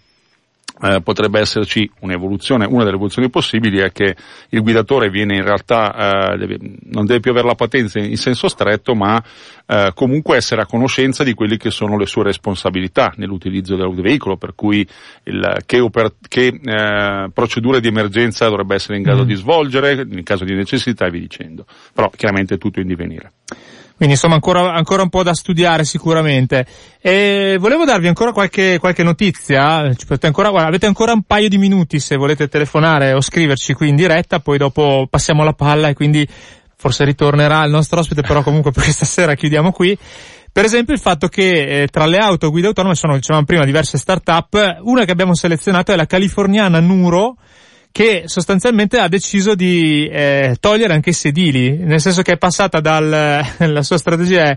[0.80, 4.14] eh, potrebbe esserci un'evoluzione, una delle evoluzioni possibili è che
[4.50, 8.48] il guidatore viene in realtà, eh, deve, non deve più avere la patente in senso
[8.48, 9.22] stretto, ma
[9.66, 14.36] eh, comunque essere a conoscenza di quelle che sono le sue responsabilità nell'utilizzo del veicolo,
[14.36, 14.86] per cui
[15.24, 19.26] il, che, oper, che eh, procedure di emergenza dovrebbe essere in grado mm.
[19.26, 21.66] di svolgere in caso di necessità e via dicendo.
[21.92, 23.32] Però chiaramente è tutto in divenire.
[23.98, 26.64] Quindi insomma ancora, ancora un po' da studiare sicuramente.
[27.00, 29.90] E volevo darvi ancora qualche, qualche notizia.
[30.20, 33.96] Ancora, guarda, avete ancora un paio di minuti se volete telefonare o scriverci qui in
[33.96, 36.24] diretta, poi dopo passiamo la palla e quindi
[36.76, 39.98] forse ritornerà il nostro ospite, però comunque per questa sera chiudiamo qui.
[40.52, 43.98] Per esempio il fatto che eh, tra le auto guida autonome sono, dicevamo prima, diverse
[43.98, 44.78] start-up.
[44.82, 47.34] Una che abbiamo selezionato è la californiana Nuro,
[47.90, 52.80] che sostanzialmente ha deciso di eh, togliere anche i sedili, nel senso che è passata
[52.80, 54.56] dal, la sua strategia è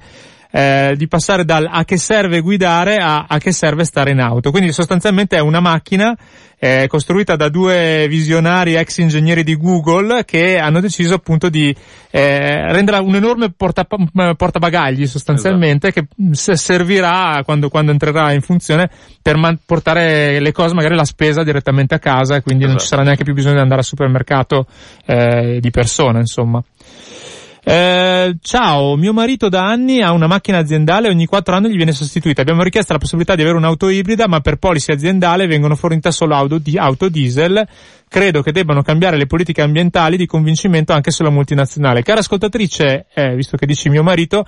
[0.51, 4.51] eh, di passare dal a che serve guidare a a che serve stare in auto.
[4.51, 6.15] Quindi sostanzialmente è una macchina
[6.63, 11.75] eh, costruita da due visionari ex ingegneri di Google che hanno deciso appunto di
[12.11, 16.07] eh, renderla un enorme porta, portabagagli sostanzialmente esatto.
[16.19, 18.91] che servirà quando, quando, entrerà in funzione
[19.23, 22.77] per man- portare le cose, magari la spesa direttamente a casa e quindi esatto.
[22.77, 24.67] non ci sarà neanche più bisogno di andare al supermercato
[25.07, 26.63] eh, di persona, insomma.
[27.63, 31.75] Eh, ciao, mio marito da anni ha una macchina aziendale e ogni quattro anni gli
[31.75, 32.41] viene sostituita.
[32.41, 36.33] Abbiamo richiesto la possibilità di avere un'auto ibrida, ma per policy aziendale vengono fornite solo
[36.33, 37.67] auto, di, auto diesel.
[38.09, 42.01] Credo che debbano cambiare le politiche ambientali di convincimento anche sulla multinazionale.
[42.01, 44.43] Cara ascoltatrice, eh, visto che dici mio marito,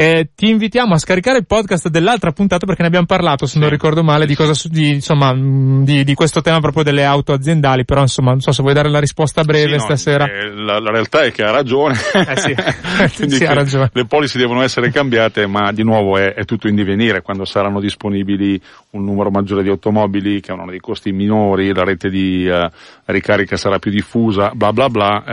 [0.00, 3.58] eh, ti invitiamo a scaricare il podcast dell'altra puntata perché ne abbiamo parlato, se sì.
[3.58, 7.32] non ricordo male, di cosa, di, insomma, mm, di, di, questo tema proprio delle auto
[7.32, 10.24] aziendali, però insomma, non so se vuoi dare la risposta breve sì, stasera.
[10.24, 11.96] No, eh, la, la, realtà è che ha ragione.
[12.14, 13.90] Eh sì, sì ha ragione.
[13.92, 17.80] Le policy devono essere cambiate, ma di nuovo è, è, tutto in divenire quando saranno
[17.80, 22.70] disponibili un numero maggiore di automobili che hanno dei costi minori, la rete di uh,
[23.06, 25.24] ricarica sarà più diffusa, bla bla bla,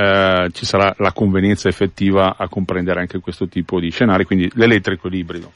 [0.45, 5.08] eh, ci sarà la convenienza effettiva a comprendere anche questo tipo di scenari, quindi l'elettrico
[5.08, 5.51] l'ibrido.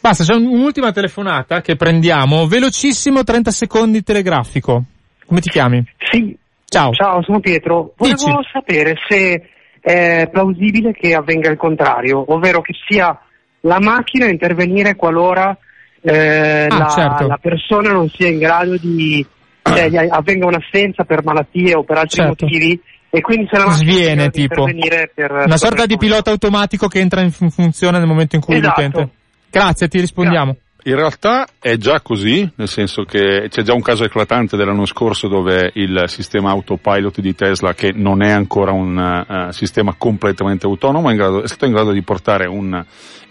[0.00, 4.84] Basta, c'è un'ultima telefonata che prendiamo, velocissimo 30 secondi telegrafico.
[5.26, 5.84] Come ti chiami?
[6.10, 6.36] Sì.
[6.64, 6.92] Ciao.
[6.92, 7.92] Ciao, sono Pietro.
[7.96, 8.48] Volevo Dici.
[8.52, 9.48] sapere se
[9.80, 13.18] è plausibile che avvenga il contrario, ovvero che sia
[13.60, 15.56] la macchina a intervenire qualora
[16.00, 17.26] eh, ah, la, certo.
[17.26, 19.24] la, persona non sia in grado di,
[19.62, 22.44] cioè, avvenga un'assenza per malattie o per altri certo.
[22.44, 22.80] motivi
[23.16, 27.30] e quindi se la sviene tipo per, una sorta di pilota automatico che entra in
[27.30, 28.80] funzione nel momento in cui esatto.
[28.80, 29.10] l'utente
[29.50, 30.64] grazie ti rispondiamo grazie.
[30.86, 35.26] In realtà è già così, nel senso che c'è già un caso eclatante dell'anno scorso
[35.26, 41.10] dove il sistema autopilot di Tesla, che non è ancora un uh, sistema completamente autonomo,
[41.10, 42.84] è, grado, è, stato in grado di portare un,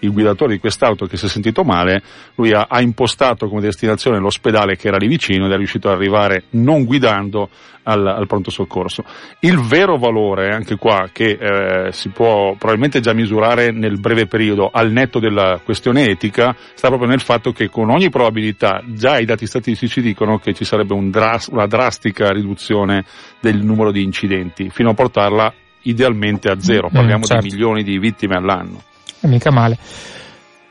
[0.06, 2.02] il guidatore di quest'auto che si è sentito male,
[2.36, 5.96] lui ha, ha impostato come destinazione l'ospedale che era lì vicino ed è riuscito ad
[5.96, 7.50] arrivare non guidando
[7.84, 9.04] al, al, pronto soccorso.
[9.40, 14.70] Il vero valore, anche qua, che eh, si può probabilmente già misurare nel breve periodo
[14.72, 19.26] al netto della questione etica, sta proprio nel fatto che con ogni probabilità già i
[19.26, 23.06] dati statistici dicono che ci sarebbe un dras- una drastica riduzione
[23.40, 25.54] del numero di incidenti, fino a portarla
[25.84, 26.90] idealmente a zero.
[26.90, 27.46] Mm, Parliamo mm, certo.
[27.46, 28.82] di milioni di vittime all'anno.
[29.28, 29.78] Mica male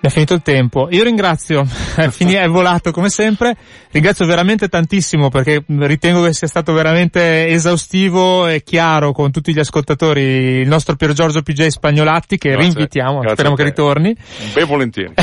[0.07, 0.89] è finito il tempo.
[0.91, 1.65] Io ringrazio,
[1.97, 3.57] è volato come sempre,
[3.91, 9.59] ringrazio veramente tantissimo perché ritengo che sia stato veramente esaustivo e chiaro con tutti gli
[9.59, 10.23] ascoltatori
[10.61, 12.69] il nostro Pier Giorgio PJ Spagnolatti che Grazie.
[12.69, 14.17] rinvitiamo, Grazie speriamo che ritorni.
[14.53, 15.15] Ben volentieri.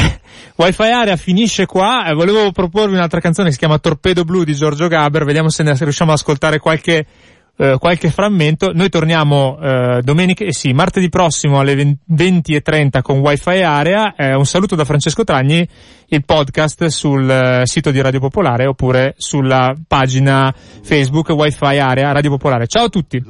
[0.56, 4.56] Wi-Fi Area finisce qua, e volevo proporvi un'altra canzone che si chiama Torpedo Blu di
[4.56, 7.06] Giorgio Gaber, vediamo se ne riusciamo ad ascoltare qualche
[7.62, 8.72] eh, qualche frammento.
[8.74, 14.16] Noi torniamo eh, domenica, eh, sì, martedì prossimo alle 20.30 con Wi-Fi Area.
[14.16, 15.68] Eh, un saluto da Francesco Tragni,
[16.07, 20.51] il podcast sul eh, sito di Radio Popolare oppure sulla pagina
[20.82, 22.66] Facebook Wi-Fi Area Radio Popolare.
[22.66, 23.24] Ciao a tutti!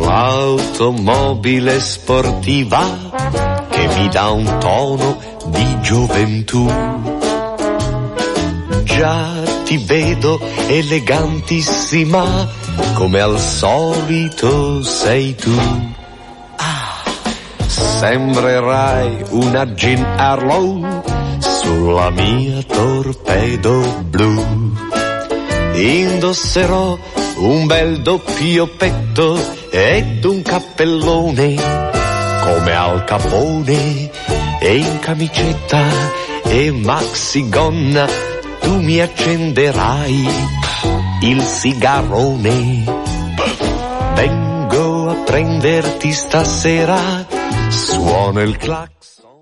[0.00, 6.66] L'automobile sportiva che mi dà un tono di gioventù.
[8.82, 12.48] Già ti vedo elegantissima,
[12.94, 15.56] come al solito sei tu.
[16.56, 17.02] Ah,
[17.66, 21.02] sembrerai una Jean Harlow
[21.38, 24.72] sulla mia torpedo blu.
[25.74, 26.98] Indosserò
[27.36, 29.36] un bel doppio petto
[29.70, 31.54] ed un cappellone
[32.44, 34.10] come al capone
[34.60, 35.82] e in camicetta
[36.44, 38.32] e maxi gonna
[38.74, 40.28] tu mi accenderai
[41.20, 42.84] il sigarone.
[44.14, 47.24] Vengo a prenderti stasera,
[47.68, 49.13] suono il clax.